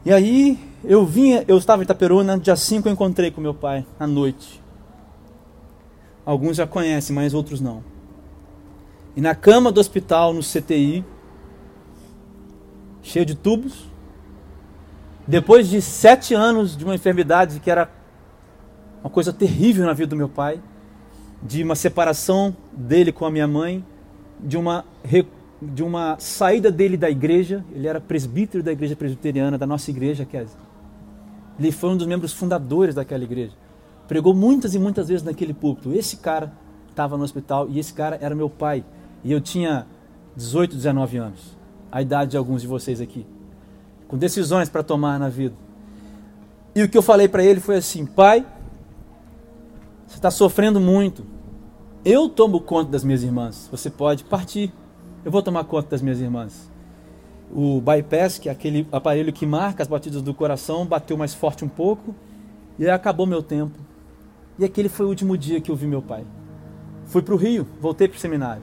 E 0.04 0.12
aí 0.12 0.58
eu 0.82 1.06
vinha, 1.06 1.44
eu 1.46 1.56
estava 1.56 1.80
em 1.82 1.84
Itaperuna, 1.84 2.36
dia 2.36 2.56
5 2.56 2.88
eu 2.88 2.92
encontrei 2.92 3.30
com 3.30 3.40
meu 3.40 3.54
pai 3.54 3.86
à 4.00 4.06
noite. 4.08 4.59
Alguns 6.24 6.56
já 6.56 6.66
conhecem, 6.66 7.14
mas 7.14 7.34
outros 7.34 7.60
não. 7.60 7.82
E 9.16 9.20
na 9.20 9.34
cama 9.34 9.72
do 9.72 9.80
hospital, 9.80 10.32
no 10.32 10.40
CTI, 10.40 11.04
cheio 13.02 13.26
de 13.26 13.34
tubos, 13.34 13.86
depois 15.26 15.68
de 15.68 15.80
sete 15.80 16.34
anos 16.34 16.76
de 16.76 16.84
uma 16.84 16.94
enfermidade 16.94 17.60
que 17.60 17.70
era 17.70 17.90
uma 19.02 19.10
coisa 19.10 19.32
terrível 19.32 19.86
na 19.86 19.92
vida 19.92 20.08
do 20.08 20.16
meu 20.16 20.28
pai, 20.28 20.60
de 21.42 21.62
uma 21.62 21.74
separação 21.74 22.54
dele 22.72 23.12
com 23.12 23.24
a 23.24 23.30
minha 23.30 23.46
mãe, 23.48 23.84
de 24.38 24.56
uma 24.56 24.84
de 25.62 25.82
uma 25.82 26.16
saída 26.18 26.72
dele 26.72 26.96
da 26.96 27.10
igreja, 27.10 27.62
ele 27.74 27.86
era 27.86 28.00
presbítero 28.00 28.62
da 28.62 28.72
igreja 28.72 28.96
presbiteriana, 28.96 29.58
da 29.58 29.66
nossa 29.66 29.90
igreja, 29.90 30.24
que 30.24 30.36
ele 31.58 31.70
foi 31.70 31.90
um 31.90 31.96
dos 31.98 32.06
membros 32.06 32.32
fundadores 32.32 32.94
daquela 32.94 33.22
igreja. 33.22 33.52
Pregou 34.10 34.34
muitas 34.34 34.74
e 34.74 34.78
muitas 34.80 35.06
vezes 35.06 35.22
naquele 35.22 35.54
púlpito. 35.54 35.92
Esse 35.92 36.16
cara 36.16 36.52
estava 36.88 37.16
no 37.16 37.22
hospital 37.22 37.68
e 37.70 37.78
esse 37.78 37.94
cara 37.94 38.18
era 38.20 38.34
meu 38.34 38.50
pai. 38.50 38.84
E 39.22 39.30
eu 39.30 39.40
tinha 39.40 39.86
18, 40.34 40.74
19 40.74 41.16
anos, 41.16 41.56
a 41.92 42.02
idade 42.02 42.32
de 42.32 42.36
alguns 42.36 42.60
de 42.60 42.66
vocês 42.66 43.00
aqui, 43.00 43.24
com 44.08 44.18
decisões 44.18 44.68
para 44.68 44.82
tomar 44.82 45.16
na 45.16 45.28
vida. 45.28 45.54
E 46.74 46.82
o 46.82 46.88
que 46.88 46.98
eu 46.98 47.02
falei 47.02 47.28
para 47.28 47.44
ele 47.44 47.60
foi 47.60 47.76
assim: 47.76 48.04
pai, 48.04 48.44
você 50.08 50.16
está 50.16 50.28
sofrendo 50.28 50.80
muito. 50.80 51.24
Eu 52.04 52.28
tomo 52.28 52.60
conta 52.60 52.90
das 52.90 53.04
minhas 53.04 53.22
irmãs. 53.22 53.68
Você 53.70 53.88
pode 53.88 54.24
partir. 54.24 54.72
Eu 55.24 55.30
vou 55.30 55.40
tomar 55.40 55.62
conta 55.62 55.90
das 55.90 56.02
minhas 56.02 56.18
irmãs. 56.18 56.68
O 57.54 57.80
bypass, 57.80 58.38
que 58.38 58.48
é 58.48 58.52
aquele 58.52 58.88
aparelho 58.90 59.32
que 59.32 59.46
marca 59.46 59.84
as 59.84 59.88
batidas 59.88 60.20
do 60.20 60.34
coração, 60.34 60.84
bateu 60.84 61.16
mais 61.16 61.32
forte 61.32 61.64
um 61.64 61.68
pouco 61.68 62.12
e 62.76 62.90
acabou 62.90 63.24
meu 63.24 63.40
tempo. 63.40 63.89
E 64.58 64.64
aquele 64.64 64.88
foi 64.88 65.06
o 65.06 65.08
último 65.08 65.36
dia 65.36 65.60
que 65.60 65.70
eu 65.70 65.76
vi 65.76 65.86
meu 65.86 66.02
pai. 66.02 66.24
Fui 67.06 67.22
para 67.22 67.34
o 67.34 67.36
Rio, 67.36 67.66
voltei 67.80 68.06
para 68.06 68.16
o 68.16 68.20
seminário. 68.20 68.62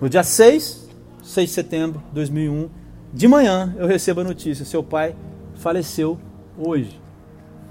No 0.00 0.08
dia 0.08 0.22
6, 0.22 0.88
6 1.22 1.48
de 1.48 1.54
setembro 1.54 2.00
de 2.08 2.14
2001, 2.14 2.68
de 3.12 3.28
manhã 3.28 3.74
eu 3.78 3.86
recebo 3.86 4.20
a 4.20 4.24
notícia: 4.24 4.64
seu 4.64 4.82
pai 4.82 5.16
faleceu 5.54 6.18
hoje. 6.56 7.00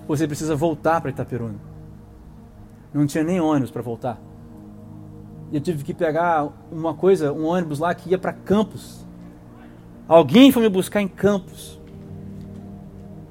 Você 0.07 0.27
precisa 0.27 0.55
voltar 0.55 1.01
para 1.01 1.11
Itaperuna. 1.11 1.59
Não 2.93 3.05
tinha 3.05 3.23
nem 3.23 3.39
ônibus 3.39 3.71
para 3.71 3.81
voltar. 3.81 4.19
Eu 5.51 5.61
tive 5.61 5.83
que 5.83 5.93
pegar 5.93 6.47
uma 6.71 6.93
coisa, 6.93 7.31
um 7.31 7.45
ônibus 7.45 7.79
lá 7.79 7.93
que 7.93 8.09
ia 8.09 8.17
para 8.17 8.33
Campos. 8.33 9.05
Alguém 10.07 10.51
foi 10.51 10.63
me 10.63 10.69
buscar 10.69 11.01
em 11.01 11.07
Campos. 11.07 11.79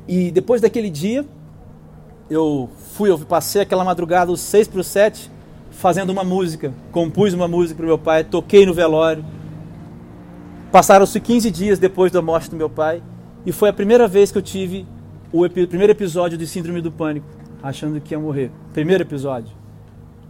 E 0.06 0.30
depois 0.30 0.60
daquele 0.60 0.90
dia, 0.90 1.26
eu 2.30 2.68
fui, 2.94 3.10
eu 3.10 3.18
passei 3.18 3.62
aquela 3.62 3.84
madrugada, 3.84 4.30
os 4.30 4.40
seis 4.40 4.68
para 4.68 4.80
os 4.80 4.86
sete, 4.86 5.30
fazendo 5.70 6.10
uma 6.10 6.24
música. 6.24 6.72
Compus 6.92 7.32
uma 7.32 7.48
música 7.48 7.76
para 7.76 7.86
meu 7.86 7.98
pai, 7.98 8.24
toquei 8.24 8.66
no 8.66 8.74
velório. 8.74 9.24
Passaram-se 10.70 11.18
15 11.20 11.50
dias 11.50 11.78
depois 11.78 12.12
da 12.12 12.20
morte 12.20 12.50
do 12.50 12.56
meu 12.56 12.68
pai. 12.68 13.02
E 13.46 13.52
foi 13.52 13.70
a 13.70 13.72
primeira 13.72 14.06
vez 14.06 14.30
que 14.30 14.38
eu 14.38 14.42
tive 14.42 14.86
o 15.32 15.44
epi 15.44 15.66
primeiro 15.66 15.92
episódio 15.92 16.36
de 16.36 16.46
Síndrome 16.46 16.80
do 16.80 16.90
Pânico, 16.90 17.26
achando 17.62 18.00
que 18.00 18.14
ia 18.14 18.18
morrer. 18.18 18.50
Primeiro 18.72 19.04
episódio. 19.04 19.56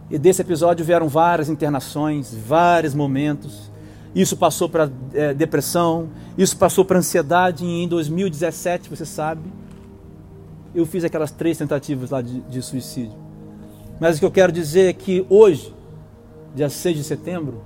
E 0.09 0.17
desse 0.17 0.41
episódio 0.41 0.85
vieram 0.85 1.07
várias 1.07 1.49
internações, 1.49 2.33
vários 2.33 2.95
momentos. 2.95 3.69
Isso 4.15 4.35
passou 4.35 4.67
para 4.67 4.89
é, 5.13 5.33
depressão, 5.33 6.09
isso 6.37 6.57
passou 6.57 6.83
para 6.83 6.97
ansiedade. 6.97 7.63
E 7.63 7.83
em 7.83 7.87
2017, 7.87 8.89
você 8.89 9.05
sabe, 9.05 9.41
eu 10.73 10.85
fiz 10.85 11.03
aquelas 11.03 11.31
três 11.31 11.57
tentativas 11.57 12.09
lá 12.09 12.21
de, 12.21 12.41
de 12.41 12.61
suicídio. 12.61 13.17
Mas 13.99 14.15
o 14.15 14.19
que 14.19 14.25
eu 14.25 14.31
quero 14.31 14.51
dizer 14.51 14.89
é 14.89 14.93
que 14.93 15.25
hoje, 15.29 15.73
dia 16.55 16.69
6 16.69 16.97
de 16.97 17.03
setembro, 17.03 17.61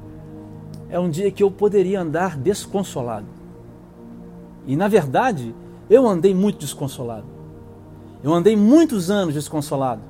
é 0.90 1.00
um 1.00 1.10
dia 1.10 1.32
que 1.32 1.44
eu 1.44 1.52
poderia 1.52 2.02
andar 2.02 2.38
desconsolado. 2.38 3.28
E 4.66 4.76
na 4.76 4.88
verdade, 4.88 5.54
eu 5.90 6.08
andei 6.08 6.34
muito 6.34 6.60
desconsolado. 6.60 7.26
Eu 8.24 8.34
andei 8.34 8.56
muitos 8.56 9.12
anos 9.12 9.34
desconsolado, 9.34 10.02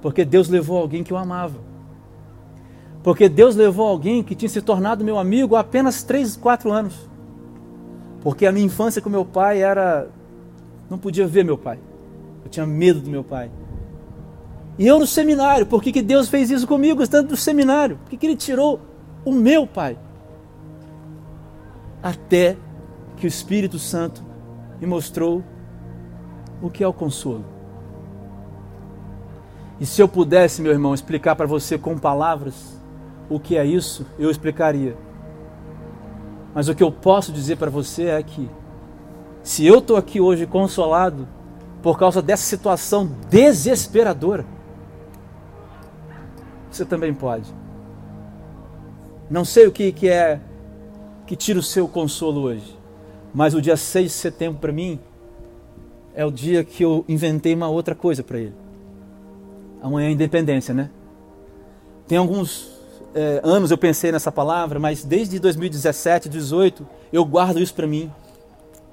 porque 0.00 0.24
Deus 0.24 0.48
levou 0.48 0.78
alguém 0.78 1.04
que 1.04 1.12
eu 1.12 1.16
amava. 1.16 1.58
Porque 3.02 3.28
Deus 3.28 3.54
levou 3.54 3.86
alguém 3.86 4.22
que 4.22 4.34
tinha 4.34 4.48
se 4.48 4.60
tornado 4.60 5.04
meu 5.04 5.18
amigo 5.18 5.56
há 5.56 5.60
apenas 5.60 6.02
3, 6.02 6.36
4 6.36 6.70
anos. 6.70 7.08
Porque 8.22 8.46
a 8.46 8.52
minha 8.52 8.66
infância 8.66 9.00
com 9.00 9.08
meu 9.08 9.24
pai 9.24 9.62
era. 9.62 10.08
Não 10.88 10.98
podia 10.98 11.26
ver 11.26 11.44
meu 11.44 11.56
pai. 11.56 11.78
Eu 12.44 12.50
tinha 12.50 12.66
medo 12.66 13.00
do 13.00 13.10
meu 13.10 13.24
pai. 13.24 13.50
E 14.78 14.86
eu 14.86 14.98
no 14.98 15.06
seminário, 15.06 15.66
por 15.66 15.82
que, 15.82 15.92
que 15.92 16.02
Deus 16.02 16.28
fez 16.28 16.50
isso 16.50 16.66
comigo, 16.66 17.02
estando 17.02 17.30
no 17.30 17.36
seminário? 17.36 17.98
Por 17.98 18.10
que, 18.10 18.16
que 18.16 18.26
Ele 18.26 18.36
tirou 18.36 18.80
o 19.24 19.32
meu 19.32 19.66
pai? 19.66 19.98
Até 22.02 22.56
que 23.16 23.26
o 23.26 23.28
Espírito 23.28 23.78
Santo 23.78 24.24
me 24.80 24.86
mostrou 24.86 25.44
o 26.62 26.70
que 26.70 26.82
é 26.82 26.88
o 26.88 26.92
consolo. 26.92 27.44
E 29.78 29.86
se 29.86 30.00
eu 30.00 30.08
pudesse, 30.08 30.62
meu 30.62 30.72
irmão, 30.72 30.94
explicar 30.94 31.36
para 31.36 31.46
você 31.46 31.78
com 31.78 31.98
palavras 31.98 32.78
o 33.28 33.38
que 33.38 33.56
é 33.56 33.64
isso, 33.64 34.06
eu 34.18 34.30
explicaria. 34.30 34.96
Mas 36.54 36.68
o 36.68 36.74
que 36.74 36.82
eu 36.82 36.90
posso 36.90 37.32
dizer 37.32 37.56
para 37.56 37.70
você 37.70 38.06
é 38.06 38.22
que, 38.22 38.50
se 39.42 39.64
eu 39.66 39.78
estou 39.78 39.96
aqui 39.96 40.20
hoje 40.20 40.46
consolado 40.46 41.26
por 41.82 41.98
causa 41.98 42.20
dessa 42.20 42.44
situação 42.44 43.10
desesperadora, 43.28 44.44
você 46.70 46.84
também 46.84 47.12
pode. 47.12 47.52
Não 49.28 49.44
sei 49.44 49.66
o 49.66 49.72
que, 49.72 49.92
que 49.92 50.08
é 50.08 50.40
que 51.26 51.36
tira 51.36 51.58
o 51.58 51.62
seu 51.62 51.86
consolo 51.86 52.42
hoje. 52.42 52.76
Mas 53.32 53.54
o 53.54 53.62
dia 53.62 53.76
6 53.76 54.06
de 54.06 54.12
setembro 54.12 54.58
para 54.58 54.72
mim 54.72 54.98
é 56.14 56.24
o 56.24 56.30
dia 56.30 56.64
que 56.64 56.84
eu 56.84 57.04
inventei 57.08 57.54
uma 57.54 57.68
outra 57.68 57.94
coisa 57.94 58.22
para 58.22 58.38
ele. 58.38 58.54
Amanhã 59.80 60.08
é 60.08 60.10
independência, 60.10 60.74
né? 60.74 60.90
Tem 62.08 62.18
alguns 62.18 62.70
é, 63.14 63.40
anos 63.44 63.70
eu 63.70 63.78
pensei 63.78 64.10
nessa 64.10 64.32
palavra, 64.32 64.78
mas 64.80 65.04
desde 65.04 65.38
2017, 65.38 66.28
2018, 66.28 66.86
eu 67.12 67.24
guardo 67.24 67.60
isso 67.60 67.74
para 67.74 67.86
mim. 67.86 68.10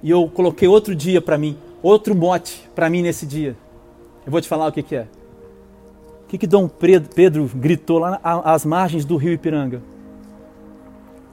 E 0.03 0.11
eu 0.11 0.29
coloquei 0.29 0.67
outro 0.67 0.95
dia 0.95 1.19
para 1.19 1.37
mim, 1.37 1.57
outro 1.81 2.15
mote 2.15 2.69
para 2.75 2.89
mim 2.89 3.01
nesse 3.01 3.25
dia. 3.25 3.55
Eu 4.25 4.31
vou 4.31 4.41
te 4.41 4.47
falar 4.47 4.67
o 4.67 4.71
que, 4.71 4.83
que 4.83 4.95
é. 4.95 5.07
O 6.23 6.27
que, 6.27 6.37
que 6.37 6.47
Dom 6.47 6.67
Pedro 6.67 7.49
gritou 7.55 7.99
lá 7.99 8.19
às 8.23 8.65
margens 8.65 9.05
do 9.05 9.15
rio 9.15 9.33
Ipiranga? 9.33 9.81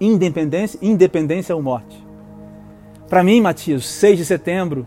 Independência, 0.01 0.79
independência 0.81 1.55
ou 1.55 1.61
morte. 1.61 2.05
Para 3.09 3.23
mim, 3.25 3.41
Matias, 3.41 3.87
6 3.87 4.19
de 4.19 4.25
setembro 4.25 4.87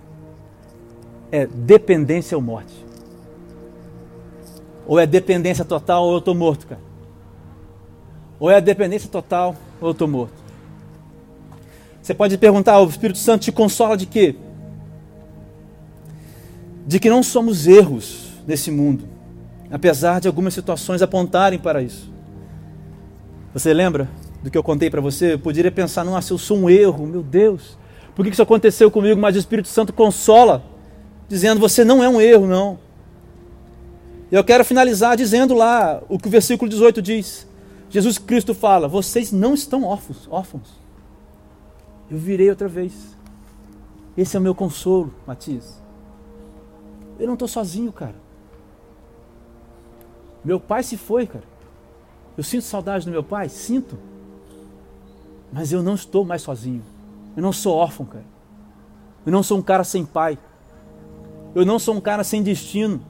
é 1.32 1.46
dependência 1.46 2.38
ou 2.38 2.42
morte. 2.42 2.86
Ou 4.86 4.98
é 4.98 5.06
dependência 5.06 5.66
total 5.66 6.06
ou 6.06 6.14
eu 6.14 6.20
estou 6.20 6.34
morto, 6.34 6.68
cara. 6.68 6.82
Ou 8.40 8.50
é 8.50 8.62
dependência 8.62 9.10
total 9.10 9.56
ou 9.82 9.90
eu 9.90 9.92
estou 9.92 10.08
morto. 10.08 10.34
Você 12.02 12.14
pode 12.14 12.38
perguntar, 12.38 12.80
o 12.80 12.88
Espírito 12.88 13.20
Santo 13.20 13.42
te 13.42 13.52
consola 13.52 13.98
de 13.98 14.06
quê? 14.06 14.36
De 16.88 17.00
que 17.00 17.10
não 17.10 17.22
somos 17.22 17.68
erros 17.68 18.30
nesse 18.48 18.72
mundo, 18.72 19.04
apesar 19.70 20.20
de 20.22 20.28
algumas 20.28 20.54
situações 20.54 21.02
apontarem 21.02 21.60
para 21.60 21.84
isso. 21.84 22.10
Você 23.54 23.74
lembra 23.74 24.10
do 24.42 24.50
que 24.50 24.58
eu 24.58 24.64
contei 24.64 24.90
para 24.90 25.02
você? 25.02 25.34
Eu 25.34 25.40
poderia 25.40 25.72
pensar, 25.72 26.04
nossa, 26.04 26.32
eu 26.32 26.38
sou 26.38 26.58
um 26.58 26.70
erro, 26.70 27.06
meu 27.06 27.22
Deus. 27.22 27.78
Por 28.16 28.26
que 28.26 28.32
isso 28.32 28.42
aconteceu 28.42 28.90
comigo? 28.90 29.20
Mas 29.20 29.36
o 29.36 29.40
Espírito 29.40 29.68
Santo 29.68 29.92
consola, 29.94 30.64
dizendo: 31.28 31.60
você 31.60 31.84
não 31.84 32.04
é 32.04 32.10
um 32.10 32.22
erro, 32.22 32.48
não. 32.48 32.80
Eu 34.32 34.44
quero 34.44 34.66
finalizar 34.66 35.16
dizendo 35.16 35.54
lá 35.54 36.02
o 36.10 36.18
que 36.18 36.28
o 36.28 36.32
versículo 36.32 36.70
18 36.70 37.02
diz. 37.02 37.48
Jesus 37.90 38.18
Cristo 38.18 38.54
fala: 38.54 38.88
vocês 38.88 39.32
não 39.32 39.54
estão 39.54 39.84
órfãos, 39.84 40.28
órfãos. 40.32 40.70
Eu 42.10 42.18
virei 42.18 42.50
outra 42.50 42.68
vez. 42.68 42.94
Esse 44.18 44.36
é 44.36 44.40
o 44.40 44.44
meu 44.44 44.56
consolo, 44.56 45.14
Matias. 45.26 45.87
Eu 47.20 47.28
não 47.28 47.34
estou 47.34 47.48
sozinho, 47.48 47.92
cara. 47.92 48.16
Meu 50.44 50.60
pai 50.60 50.84
se 50.84 50.96
foi, 50.98 51.26
cara. 51.26 51.44
Eu 52.38 52.44
sinto 52.44 52.64
saudade 52.64 53.06
do 53.06 53.12
meu 53.12 53.24
pai? 53.24 53.50
Sinto. 53.50 53.98
Mas 55.52 55.72
eu 55.72 55.82
não 55.82 55.96
estou 55.96 56.24
mais 56.24 56.42
sozinho. 56.42 56.84
Eu 57.36 57.42
não 57.42 57.52
sou 57.52 57.76
órfão, 57.76 58.06
cara. 58.06 58.26
Eu 59.26 59.32
não 59.32 59.42
sou 59.44 59.58
um 59.58 59.62
cara 59.62 59.84
sem 59.84 60.06
pai. 60.06 60.38
Eu 61.56 61.66
não 61.66 61.80
sou 61.80 61.96
um 61.96 62.02
cara 62.02 62.24
sem 62.24 62.44
destino. 62.44 63.02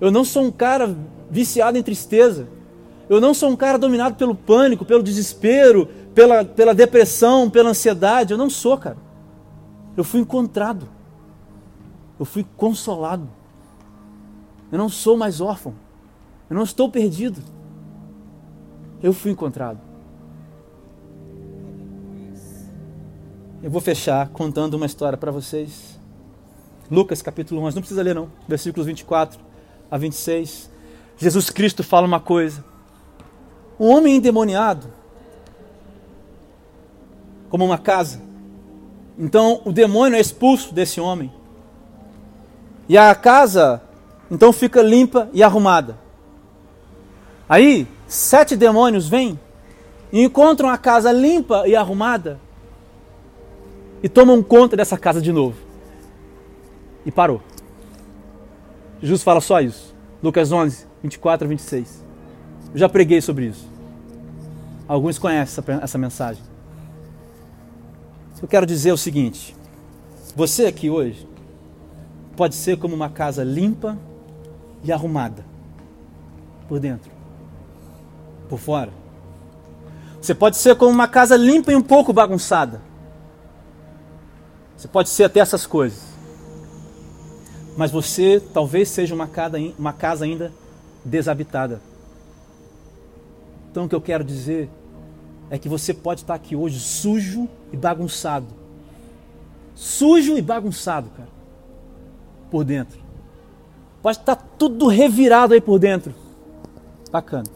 Eu 0.00 0.10
não 0.10 0.24
sou 0.24 0.44
um 0.44 0.50
cara 0.50 0.94
viciado 1.30 1.76
em 1.76 1.82
tristeza. 1.82 2.48
Eu 3.08 3.20
não 3.20 3.34
sou 3.34 3.50
um 3.50 3.56
cara 3.56 3.78
dominado 3.78 4.16
pelo 4.16 4.34
pânico, 4.34 4.84
pelo 4.84 5.02
desespero, 5.02 5.86
pela, 6.14 6.44
pela 6.44 6.74
depressão, 6.74 7.50
pela 7.50 7.70
ansiedade. 7.70 8.32
Eu 8.32 8.38
não 8.38 8.48
sou, 8.48 8.78
cara. 8.78 8.96
Eu 9.96 10.04
fui 10.04 10.20
encontrado. 10.20 10.88
Eu 12.18 12.24
fui 12.24 12.44
consolado. 12.56 13.28
Eu 14.70 14.78
não 14.78 14.88
sou 14.88 15.16
mais 15.16 15.40
órfão. 15.40 15.74
Eu 16.50 16.56
não 16.56 16.62
estou 16.62 16.90
perdido. 16.90 17.42
Eu 19.02 19.12
fui 19.12 19.30
encontrado. 19.30 19.78
Eu 23.62 23.70
vou 23.70 23.80
fechar 23.80 24.28
contando 24.28 24.74
uma 24.74 24.86
história 24.86 25.18
para 25.18 25.30
vocês. 25.30 25.98
Lucas 26.90 27.20
capítulo 27.20 27.60
11, 27.62 27.74
não 27.74 27.82
precisa 27.82 28.02
ler 28.02 28.14
não, 28.14 28.30
versículos 28.46 28.86
24 28.86 29.38
a 29.90 29.98
26. 29.98 30.70
Jesus 31.16 31.50
Cristo 31.50 31.82
fala 31.82 32.06
uma 32.06 32.20
coisa. 32.20 32.64
Um 33.78 33.88
homem 33.88 34.16
endemoniado, 34.16 34.92
como 37.50 37.64
uma 37.64 37.78
casa. 37.78 38.22
Então 39.18 39.60
o 39.64 39.72
demônio 39.72 40.16
é 40.16 40.20
expulso 40.20 40.72
desse 40.72 41.00
homem. 41.00 41.32
E 42.88 42.96
a 42.96 43.14
casa 43.14 43.82
então 44.30 44.52
fica 44.52 44.82
limpa 44.82 45.28
e 45.32 45.42
arrumada. 45.42 45.98
Aí, 47.48 47.86
sete 48.06 48.56
demônios 48.56 49.08
vêm 49.08 49.38
e 50.12 50.22
encontram 50.22 50.68
a 50.68 50.78
casa 50.78 51.12
limpa 51.12 51.66
e 51.66 51.74
arrumada 51.74 52.38
e 54.02 54.08
tomam 54.08 54.42
conta 54.42 54.76
dessa 54.76 54.96
casa 54.96 55.20
de 55.20 55.32
novo. 55.32 55.56
E 57.04 57.10
parou. 57.10 57.42
Jesus 59.00 59.22
fala 59.22 59.40
só 59.40 59.60
isso. 59.60 59.94
Lucas 60.22 60.50
11, 60.50 60.86
24 61.02 61.46
a 61.46 61.48
26. 61.48 62.04
Eu 62.72 62.78
já 62.78 62.88
preguei 62.88 63.20
sobre 63.20 63.46
isso. 63.46 63.66
Alguns 64.86 65.18
conhecem 65.18 65.62
essa, 65.62 65.84
essa 65.84 65.98
mensagem. 65.98 66.42
Eu 68.40 68.48
quero 68.48 68.66
dizer 68.66 68.92
o 68.92 68.96
seguinte: 68.96 69.56
você 70.34 70.66
aqui 70.66 70.88
hoje 70.88 71.27
pode 72.38 72.54
ser 72.54 72.78
como 72.78 72.94
uma 72.94 73.10
casa 73.10 73.42
limpa 73.42 73.98
e 74.84 74.92
arrumada 74.92 75.44
por 76.68 76.78
dentro, 76.78 77.10
por 78.48 78.60
fora. 78.60 78.92
Você 80.22 80.36
pode 80.36 80.56
ser 80.56 80.76
como 80.76 80.92
uma 80.92 81.08
casa 81.08 81.36
limpa 81.36 81.72
e 81.72 81.74
um 81.74 81.82
pouco 81.82 82.12
bagunçada. 82.12 82.80
Você 84.76 84.86
pode 84.86 85.08
ser 85.08 85.24
até 85.24 85.40
essas 85.40 85.66
coisas. 85.66 86.00
Mas 87.76 87.90
você 87.90 88.40
talvez 88.54 88.88
seja 88.88 89.16
uma 89.16 89.26
casa, 89.26 89.58
uma 89.76 89.92
casa 89.92 90.24
ainda 90.24 90.52
desabitada. 91.04 91.82
Então 93.68 93.86
o 93.86 93.88
que 93.88 93.96
eu 93.96 94.00
quero 94.00 94.22
dizer 94.22 94.70
é 95.50 95.58
que 95.58 95.68
você 95.68 95.92
pode 95.92 96.20
estar 96.20 96.34
aqui 96.34 96.54
hoje 96.54 96.78
sujo 96.78 97.48
e 97.72 97.76
bagunçado. 97.76 98.46
sujo 99.74 100.38
e 100.38 100.42
bagunçado, 100.42 101.10
cara. 101.10 101.37
Por 102.50 102.64
dentro. 102.64 102.98
Pode 104.02 104.18
estar 104.18 104.36
tudo 104.36 104.86
revirado 104.86 105.54
aí 105.54 105.60
por 105.60 105.78
dentro. 105.78 106.14
Bacana. 107.10 107.46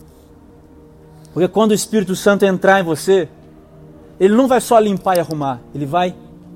Porque 1.33 1.49
quando 1.49 1.71
o 1.71 1.75
Espírito 1.75 2.15
Santo 2.15 2.45
entrar 2.45 2.81
em 2.81 2.85
você, 2.85 3.29
ele 4.21 4.35
não 4.35 4.47
vai 4.47 4.61
só 4.61 4.79
limpar 4.79 5.17
e 5.17 5.21
arrumar, 5.21 5.61
ele 5.75 5.87
vai 5.87 6.15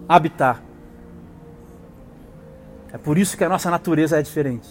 habitar. 0.08 0.62
É 2.92 2.98
por 2.98 3.18
isso 3.18 3.36
que 3.36 3.44
a 3.44 3.48
nossa 3.48 3.70
natureza 3.70 4.18
é 4.18 4.22
diferente. 4.22 4.68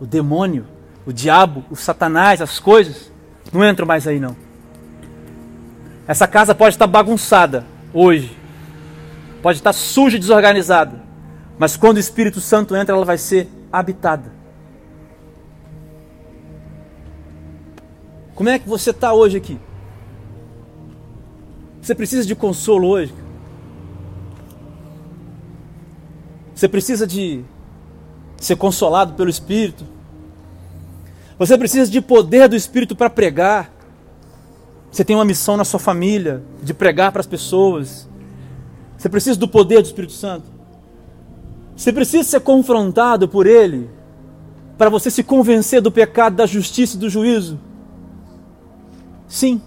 O 0.00 0.06
demônio, 0.06 0.66
o 1.06 1.12
diabo, 1.12 1.64
o 1.70 1.76
satanás, 1.76 2.40
as 2.42 2.58
coisas, 2.58 3.12
não 3.52 3.64
entram 3.64 3.86
mais 3.86 4.06
aí 4.06 4.18
não. 4.18 4.36
Essa 6.06 6.26
casa 6.26 6.54
pode 6.54 6.74
estar 6.74 6.86
bagunçada 6.86 7.64
hoje, 7.92 8.36
pode 9.40 9.58
estar 9.58 9.72
suja 9.72 10.16
e 10.16 10.20
desorganizada, 10.20 11.02
mas 11.58 11.76
quando 11.76 11.96
o 11.96 12.00
Espírito 12.00 12.40
Santo 12.40 12.74
entra, 12.74 12.94
ela 12.94 13.04
vai 13.04 13.18
ser 13.18 13.48
habitada. 13.72 14.32
Como 18.34 18.48
é 18.48 18.58
que 18.58 18.68
você 18.68 18.90
está 18.90 19.12
hoje 19.12 19.36
aqui? 19.36 19.58
Você 21.80 21.94
precisa 21.94 22.26
de 22.26 22.34
consolo 22.34 22.88
hoje? 22.88 23.14
Você 26.54 26.68
precisa 26.68 27.06
de 27.06 27.44
ser 28.38 28.56
consolado 28.56 29.14
pelo 29.14 29.30
Espírito? 29.30 29.84
Você 31.38 31.56
precisa 31.58 31.90
de 31.90 32.00
poder 32.00 32.48
do 32.48 32.56
Espírito 32.56 32.96
para 32.96 33.10
pregar? 33.10 33.70
Você 34.90 35.04
tem 35.04 35.14
uma 35.14 35.24
missão 35.24 35.56
na 35.56 35.64
sua 35.64 35.80
família 35.80 36.42
de 36.62 36.72
pregar 36.72 37.12
para 37.12 37.20
as 37.20 37.26
pessoas? 37.26 38.08
Você 38.96 39.08
precisa 39.08 39.38
do 39.38 39.46
poder 39.46 39.82
do 39.82 39.86
Espírito 39.86 40.12
Santo? 40.12 40.53
Você 41.76 41.92
precisa 41.92 42.22
ser 42.22 42.40
confrontado 42.40 43.28
por 43.28 43.46
Ele 43.46 43.90
para 44.78 44.90
você 44.90 45.10
se 45.10 45.22
convencer 45.22 45.80
do 45.80 45.90
pecado, 45.90 46.36
da 46.36 46.46
justiça 46.46 46.96
e 46.96 47.00
do 47.00 47.10
juízo? 47.10 47.58
Sim 49.28 49.60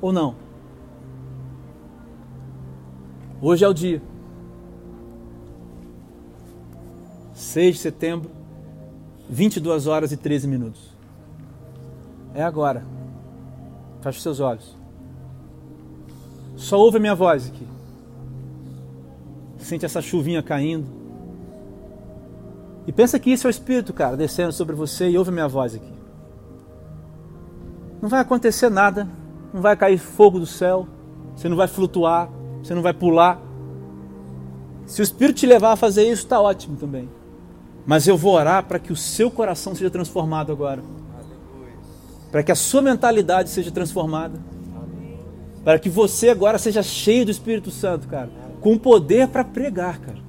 ou 0.00 0.12
não? 0.12 0.34
Hoje 3.40 3.64
é 3.64 3.68
o 3.68 3.74
dia. 3.74 4.02
6 7.34 7.76
de 7.76 7.80
setembro, 7.80 8.30
22 9.30 9.86
horas 9.86 10.10
e 10.10 10.16
13 10.16 10.48
minutos. 10.48 10.96
É 12.34 12.42
agora. 12.42 12.84
Feche 14.00 14.20
seus 14.20 14.40
olhos. 14.40 14.76
Só 16.56 16.78
ouve 16.78 16.96
a 16.96 17.00
minha 17.00 17.14
voz 17.14 17.48
aqui. 17.48 17.66
Sente 19.58 19.84
essa 19.84 20.02
chuvinha 20.02 20.42
caindo. 20.42 20.97
E 22.88 22.92
pensa 22.92 23.18
que 23.18 23.30
isso 23.30 23.46
é 23.46 23.48
o 23.48 23.50
Espírito, 23.50 23.92
cara, 23.92 24.16
descendo 24.16 24.50
sobre 24.50 24.74
você 24.74 25.10
e 25.10 25.18
ouve 25.18 25.28
a 25.28 25.32
minha 25.32 25.46
voz 25.46 25.74
aqui. 25.74 25.92
Não 28.00 28.08
vai 28.08 28.20
acontecer 28.20 28.70
nada, 28.70 29.06
não 29.52 29.60
vai 29.60 29.76
cair 29.76 29.98
fogo 29.98 30.40
do 30.40 30.46
céu, 30.46 30.88
você 31.36 31.50
não 31.50 31.56
vai 31.56 31.68
flutuar, 31.68 32.30
você 32.62 32.74
não 32.74 32.80
vai 32.80 32.94
pular. 32.94 33.42
Se 34.86 35.02
o 35.02 35.04
Espírito 35.04 35.40
te 35.40 35.46
levar 35.46 35.72
a 35.72 35.76
fazer 35.76 36.04
isso, 36.04 36.22
está 36.22 36.40
ótimo 36.40 36.78
também. 36.78 37.10
Mas 37.84 38.08
eu 38.08 38.16
vou 38.16 38.32
orar 38.32 38.64
para 38.64 38.78
que 38.78 38.90
o 38.90 38.96
seu 38.96 39.30
coração 39.30 39.74
seja 39.74 39.90
transformado 39.90 40.50
agora. 40.50 40.82
Para 42.32 42.42
que 42.42 42.52
a 42.52 42.56
sua 42.56 42.80
mentalidade 42.80 43.50
seja 43.50 43.70
transformada. 43.70 44.40
Para 45.62 45.78
que 45.78 45.90
você 45.90 46.30
agora 46.30 46.56
seja 46.56 46.82
cheio 46.82 47.26
do 47.26 47.30
Espírito 47.30 47.70
Santo, 47.70 48.08
cara. 48.08 48.30
Com 48.62 48.78
poder 48.78 49.28
para 49.28 49.44
pregar, 49.44 49.98
cara. 49.98 50.27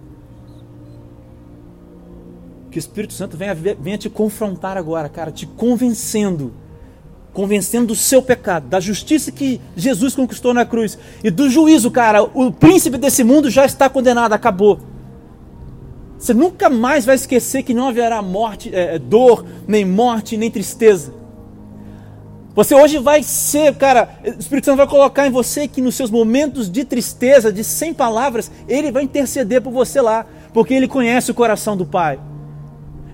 Que 2.72 2.78
o 2.78 2.80
Espírito 2.80 3.14
Santo 3.14 3.36
venha, 3.36 3.56
venha 3.56 3.98
te 3.98 4.10
confrontar 4.10 4.78
agora, 4.78 5.10
cara, 5.10 5.32
te 5.32 5.46
convencendo 5.46 6.54
convencendo 7.34 7.88
do 7.88 7.96
seu 7.96 8.22
pecado, 8.22 8.68
da 8.68 8.80
justiça 8.80 9.32
que 9.32 9.62
Jesus 9.76 10.16
conquistou 10.16 10.54
na 10.54 10.66
cruz 10.66 10.98
e 11.24 11.30
do 11.30 11.50
juízo, 11.50 11.92
cara. 11.92 12.24
O 12.24 12.52
príncipe 12.52 12.98
desse 12.98 13.24
mundo 13.24 13.50
já 13.50 13.66
está 13.66 13.90
condenado, 13.90 14.34
acabou. 14.34 14.80
Você 16.18 16.34
nunca 16.34 16.70
mais 16.70 17.06
vai 17.06 17.16
esquecer 17.16 17.64
que 17.64 17.74
não 17.74 17.88
haverá 17.88 18.22
morte, 18.22 18.74
é, 18.74 19.00
dor, 19.00 19.46
nem 19.68 19.86
morte, 19.86 20.36
nem 20.36 20.52
tristeza. 20.52 21.14
Você 22.54 22.76
hoje 22.76 22.98
vai 22.98 23.24
ser, 23.24 23.74
cara, 23.76 24.20
o 24.26 24.40
Espírito 24.40 24.66
Santo 24.66 24.78
vai 24.78 24.88
colocar 24.88 25.26
em 25.26 25.32
você 25.32 25.66
que 25.66 25.82
nos 25.82 25.96
seus 25.96 26.12
momentos 26.12 26.70
de 26.70 26.84
tristeza, 26.84 27.54
de 27.54 27.64
sem 27.64 27.94
palavras, 27.94 28.52
ele 28.68 28.92
vai 28.92 29.04
interceder 29.04 29.62
por 29.62 29.72
você 29.72 30.02
lá, 30.02 30.26
porque 30.52 30.74
ele 30.74 30.90
conhece 30.90 31.32
o 31.32 31.34
coração 31.34 31.78
do 31.78 31.86
Pai. 31.86 32.20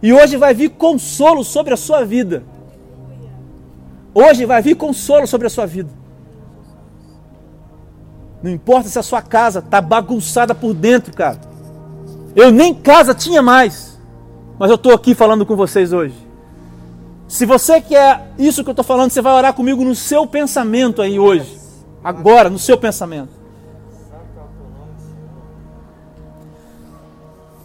E 0.06 0.14
hoje 0.14 0.38
vai 0.38 0.53
vir 0.53 0.70
consolo 0.70 1.43
sobre 1.43 1.74
a 1.74 1.78
sua 1.78 2.06
vida. 2.06 2.43
Hoje 4.14 4.45
vai 4.45 4.62
vir 4.62 4.76
consolo 4.76 5.26
sobre 5.26 5.47
a 5.47 5.49
sua 5.49 5.66
vida. 5.66 5.89
Não 8.43 8.51
importa 8.51 8.88
se 8.88 8.99
a 8.99 9.01
sua 9.01 9.24
casa 9.24 9.58
está 9.66 9.82
bagunçada 9.82 10.53
por 10.53 10.76
dentro, 10.76 11.12
cara. 11.12 11.41
Eu 12.36 12.51
nem 12.51 12.72
casa 12.72 13.16
tinha 13.16 13.41
mais. 13.41 13.99
Mas 14.60 14.70
eu 14.70 14.76
estou 14.76 14.93
aqui 14.93 15.16
falando 15.16 15.43
com 15.43 15.56
vocês 15.56 15.91
hoje. 15.91 16.14
Se 17.28 17.43
você 17.43 17.82
quer 17.82 18.32
isso 18.38 18.64
que 18.64 18.70
eu 18.70 18.74
estou 18.74 18.86
falando, 18.86 19.10
você 19.10 19.24
vai 19.24 19.34
orar 19.34 19.56
comigo 19.56 19.84
no 19.84 19.95
seu 19.95 20.28
pensamento 20.28 21.01
aí 21.01 21.18
hoje. 21.18 21.60
Agora, 22.03 22.47
no 22.47 22.60
seu 22.60 22.78
pensamento. 22.78 23.34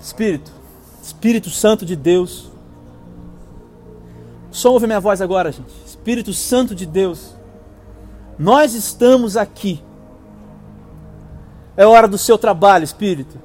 Espírito, 0.00 0.50
Espírito 1.10 1.50
Santo 1.50 1.84
de 1.84 1.96
Deus. 1.96 2.50
Só 4.52 4.72
ouve 4.72 4.86
minha 4.86 5.00
voz 5.00 5.20
agora, 5.20 5.50
gente. 5.50 5.72
Espírito 5.84 6.32
Santo 6.32 6.72
de 6.72 6.86
Deus, 6.86 7.34
nós 8.38 8.74
estamos 8.74 9.36
aqui. 9.36 9.82
É 11.76 11.84
hora 11.84 12.06
do 12.06 12.16
seu 12.16 12.38
trabalho, 12.38 12.84
Espírito. 12.84 13.38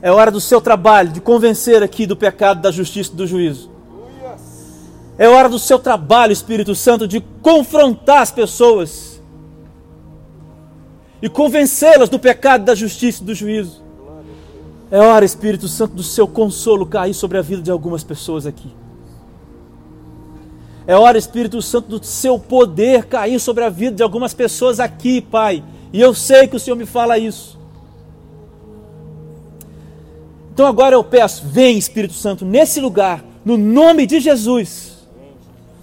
É 0.00 0.10
hora 0.10 0.30
do 0.30 0.40
seu 0.40 0.60
trabalho 0.60 1.10
de 1.10 1.20
convencer 1.20 1.82
aqui 1.82 2.06
do 2.06 2.16
pecado, 2.16 2.62
da 2.62 2.70
justiça 2.70 3.12
e 3.12 3.16
do 3.16 3.26
juízo. 3.26 3.70
É 5.18 5.28
hora 5.28 5.48
do 5.48 5.58
seu 5.58 5.78
trabalho, 5.78 6.32
Espírito 6.32 6.74
Santo, 6.74 7.06
de 7.06 7.20
confrontar 7.20 8.22
as 8.22 8.30
pessoas 8.30 9.20
e 11.20 11.28
convencê-las 11.28 12.08
do 12.08 12.18
pecado, 12.18 12.64
da 12.64 12.74
justiça 12.74 13.22
e 13.22 13.26
do 13.26 13.34
juízo. 13.34 13.91
É 14.92 15.00
hora, 15.00 15.24
Espírito 15.24 15.68
Santo, 15.68 15.94
do 15.94 16.02
seu 16.02 16.28
consolo 16.28 16.84
cair 16.84 17.14
sobre 17.14 17.38
a 17.38 17.40
vida 17.40 17.62
de 17.62 17.70
algumas 17.70 18.04
pessoas 18.04 18.44
aqui. 18.44 18.70
É 20.86 20.94
hora, 20.94 21.16
Espírito 21.16 21.62
Santo, 21.62 21.98
do 21.98 22.04
seu 22.04 22.38
poder 22.38 23.06
cair 23.06 23.40
sobre 23.40 23.64
a 23.64 23.70
vida 23.70 23.96
de 23.96 24.02
algumas 24.02 24.34
pessoas 24.34 24.78
aqui, 24.78 25.22
Pai. 25.22 25.64
E 25.94 25.98
eu 25.98 26.12
sei 26.12 26.46
que 26.46 26.56
o 26.56 26.60
Senhor 26.60 26.76
me 26.76 26.84
fala 26.84 27.16
isso. 27.16 27.58
Então 30.52 30.66
agora 30.66 30.94
eu 30.94 31.02
peço, 31.02 31.46
vem 31.46 31.78
Espírito 31.78 32.12
Santo 32.12 32.44
nesse 32.44 32.78
lugar, 32.78 33.24
no 33.46 33.56
nome 33.56 34.04
de 34.04 34.20
Jesus. 34.20 35.08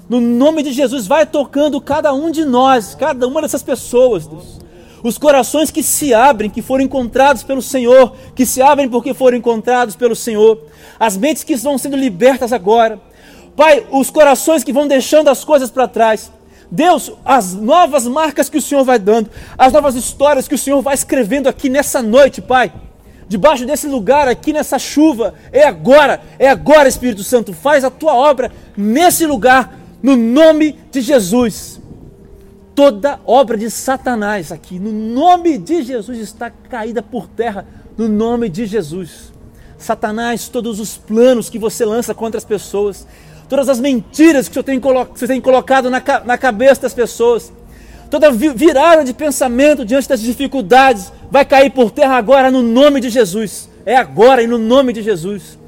No 0.07 0.21
nome 0.21 0.61
de 0.61 0.71
Jesus, 0.71 1.07
vai 1.07 1.25
tocando 1.25 1.81
cada 1.81 2.13
um 2.13 2.29
de 2.29 2.45
nós, 2.45 2.93
cada 2.93 3.27
uma 3.27 3.41
dessas 3.41 3.63
pessoas, 3.63 4.27
Deus. 4.27 4.59
Os 5.03 5.17
corações 5.17 5.71
que 5.71 5.81
se 5.81 6.13
abrem, 6.13 6.49
que 6.49 6.61
foram 6.61 6.83
encontrados 6.83 7.43
pelo 7.43 7.61
Senhor, 7.61 8.15
que 8.35 8.45
se 8.45 8.61
abrem 8.61 8.89
porque 8.89 9.13
foram 9.13 9.37
encontrados 9.37 9.95
pelo 9.95 10.15
Senhor. 10.15 10.61
As 10.99 11.15
mentes 11.15 11.43
que 11.43 11.53
estão 11.53 11.77
sendo 11.77 11.95
libertas 11.95 12.51
agora 12.51 13.01
Pai, 13.59 13.85
os 13.91 14.09
corações 14.09 14.63
que 14.63 14.71
vão 14.71 14.87
deixando 14.87 15.29
as 15.29 15.43
coisas 15.43 15.69
para 15.69 15.85
trás. 15.85 16.31
Deus, 16.71 17.11
as 17.25 17.53
novas 17.53 18.07
marcas 18.07 18.47
que 18.47 18.57
o 18.57 18.61
Senhor 18.61 18.85
vai 18.85 18.97
dando, 18.97 19.29
as 19.57 19.73
novas 19.73 19.95
histórias 19.95 20.47
que 20.47 20.55
o 20.55 20.57
Senhor 20.57 20.81
vai 20.81 20.93
escrevendo 20.93 21.49
aqui 21.49 21.67
nessa 21.67 22.01
noite, 22.01 22.41
Pai. 22.41 22.71
Debaixo 23.27 23.65
desse 23.65 23.85
lugar, 23.85 24.29
aqui 24.29 24.53
nessa 24.53 24.79
chuva, 24.79 25.33
é 25.51 25.65
agora, 25.65 26.21
é 26.39 26.47
agora, 26.47 26.87
Espírito 26.87 27.21
Santo. 27.21 27.51
Faz 27.51 27.83
a 27.83 27.89
tua 27.89 28.13
obra 28.13 28.49
nesse 28.77 29.25
lugar, 29.25 29.77
no 30.01 30.15
nome 30.15 30.79
de 30.89 31.01
Jesus. 31.01 31.78
Toda 32.79 33.19
obra 33.25 33.57
de 33.57 33.69
Satanás 33.69 34.53
aqui, 34.53 34.79
no 34.79 34.93
nome 34.93 35.57
de 35.57 35.83
Jesus, 35.83 36.17
está 36.17 36.49
caída 36.49 37.03
por 37.03 37.27
terra, 37.27 37.67
no 37.97 38.07
nome 38.07 38.47
de 38.47 38.65
Jesus. 38.65 39.33
Satanás, 39.77 40.47
todos 40.47 40.79
os 40.79 40.95
planos 40.95 41.49
que 41.49 41.59
você 41.59 41.83
lança 41.83 42.15
contra 42.15 42.37
as 42.37 42.45
pessoas, 42.45 43.05
todas 43.49 43.67
as 43.67 43.81
mentiras 43.81 44.47
que 44.47 44.53
você 44.53 44.63
tem, 44.63 44.79
você 44.79 45.27
tem 45.27 45.41
colocado 45.41 45.89
na, 45.89 46.01
na 46.23 46.37
cabeça 46.37 46.83
das 46.83 46.93
pessoas, 46.93 47.51
toda 48.09 48.31
virada 48.31 49.03
de 49.03 49.13
pensamento 49.13 49.83
diante 49.83 50.07
das 50.07 50.21
dificuldades 50.21 51.11
vai 51.29 51.43
cair 51.43 51.71
por 51.71 51.91
terra 51.91 52.15
agora 52.15 52.49
no 52.49 52.63
nome 52.63 53.01
de 53.01 53.09
Jesus. 53.09 53.69
É 53.85 53.97
agora 53.97 54.41
e 54.41 54.47
no 54.47 54.57
nome 54.57 54.93
de 54.93 55.03
Jesus. 55.03 55.59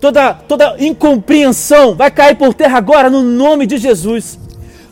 Toda, 0.00 0.34
toda 0.34 0.74
incompreensão 0.80 1.94
vai 1.94 2.10
cair 2.10 2.34
por 2.34 2.54
terra 2.54 2.76
agora 2.76 3.08
no 3.08 3.22
nome 3.22 3.68
de 3.68 3.78
Jesus. 3.78 4.47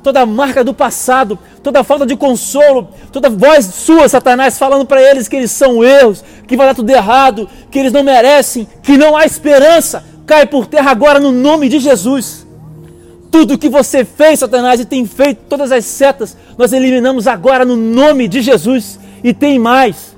Toda 0.07 0.25
marca 0.25 0.63
do 0.63 0.73
passado, 0.73 1.37
toda 1.65 1.83
falta 1.83 2.07
de 2.07 2.15
consolo, 2.15 2.91
toda 3.11 3.29
voz 3.29 3.67
sua, 3.67 4.09
Satanás, 4.09 4.57
falando 4.57 4.87
para 4.87 5.03
eles 5.03 5.27
que 5.27 5.35
eles 5.35 5.51
são 5.51 5.83
erros, 5.83 6.23
que 6.47 6.57
vai 6.57 6.65
dar 6.65 6.77
tudo 6.77 6.91
errado, 6.91 7.49
que 7.73 7.81
eles 7.81 7.93
não 7.93 8.05
merecem, 8.05 8.69
que 8.85 8.97
não 8.97 9.17
há 9.17 9.27
esperança, 9.27 10.05
cai 10.25 10.47
por 10.47 10.67
terra 10.67 10.93
agora 10.93 11.19
no 11.19 11.33
nome 11.33 11.69
de 11.69 11.81
Jesus. 11.81 12.47
Tudo 13.33 13.59
que 13.59 13.69
você 13.69 14.05
fez, 14.05 14.39
Satanás, 14.39 14.79
e 14.79 14.85
tem 14.85 15.05
feito, 15.07 15.41
todas 15.49 15.73
as 15.73 15.85
setas, 15.85 16.37
nós 16.57 16.73
eliminamos 16.73 17.27
agora 17.27 17.65
no 17.65 17.77
nome 17.77 18.29
de 18.29 18.43
Jesus. 18.43 19.01
E 19.25 19.35
tem 19.35 19.59
mais. 19.59 20.17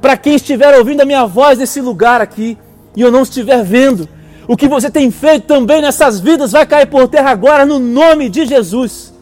Para 0.00 0.16
quem 0.16 0.36
estiver 0.36 0.74
ouvindo 0.78 1.02
a 1.02 1.04
minha 1.04 1.26
voz 1.26 1.58
nesse 1.58 1.82
lugar 1.82 2.22
aqui 2.22 2.56
e 2.96 3.02
eu 3.02 3.12
não 3.12 3.20
estiver 3.20 3.62
vendo, 3.62 4.08
o 4.48 4.56
que 4.56 4.66
você 4.66 4.90
tem 4.90 5.10
feito 5.10 5.46
também 5.46 5.82
nessas 5.82 6.20
vidas 6.20 6.52
vai 6.52 6.64
cair 6.64 6.86
por 6.86 7.06
terra 7.06 7.28
agora 7.28 7.66
no 7.66 7.78
nome 7.78 8.30
de 8.30 8.46
Jesus. 8.46 9.14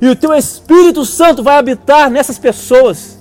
E 0.00 0.08
o 0.08 0.16
teu 0.16 0.32
Espírito 0.34 1.04
Santo 1.04 1.42
vai 1.42 1.56
habitar 1.56 2.10
nessas 2.10 2.38
pessoas. 2.38 3.18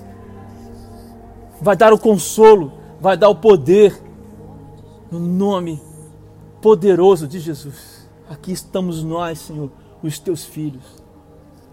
Vai 1.61 1.75
dar 1.75 1.91
o 1.91 1.97
consolo, 1.97 2.73
vai 2.99 3.17
dar 3.17 3.29
o 3.29 3.35
poder 3.35 3.99
no 5.11 5.19
nome 5.19 5.81
poderoso 6.61 7.27
de 7.27 7.39
Jesus. 7.39 8.07
Aqui 8.29 8.51
estamos 8.51 9.03
nós, 9.03 9.39
Senhor, 9.39 9.71
os 10.03 10.19
teus 10.19 10.45
filhos. 10.45 10.83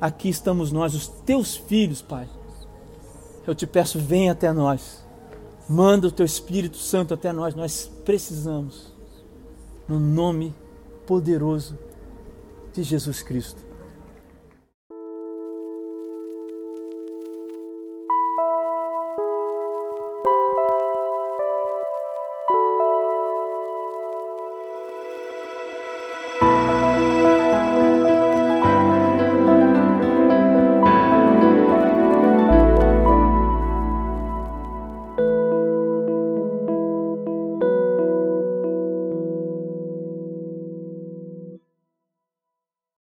Aqui 0.01 0.29
estamos 0.29 0.73
nós, 0.73 0.95
os 0.95 1.07
teus 1.07 1.57
filhos, 1.57 2.01
Pai. 2.01 2.29
Eu 3.47 3.55
te 3.55 3.67
peço, 3.67 3.99
vem 3.99 4.31
até 4.31 4.53
nós. 4.53 5.05
Manda 5.69 6.09
o 6.09 6.13
teu 6.13 6.25
Espírito 6.25 6.77
Santo 6.77 7.15
até 7.15 7.33
nós. 7.33 7.55
Nós 7.55 7.91
precisamos. 8.05 8.93
No 9.87 9.99
nome 9.99 10.55
poderoso 11.07 11.79
de 12.73 12.83
Jesus 12.83 13.23
Cristo. 13.23 13.64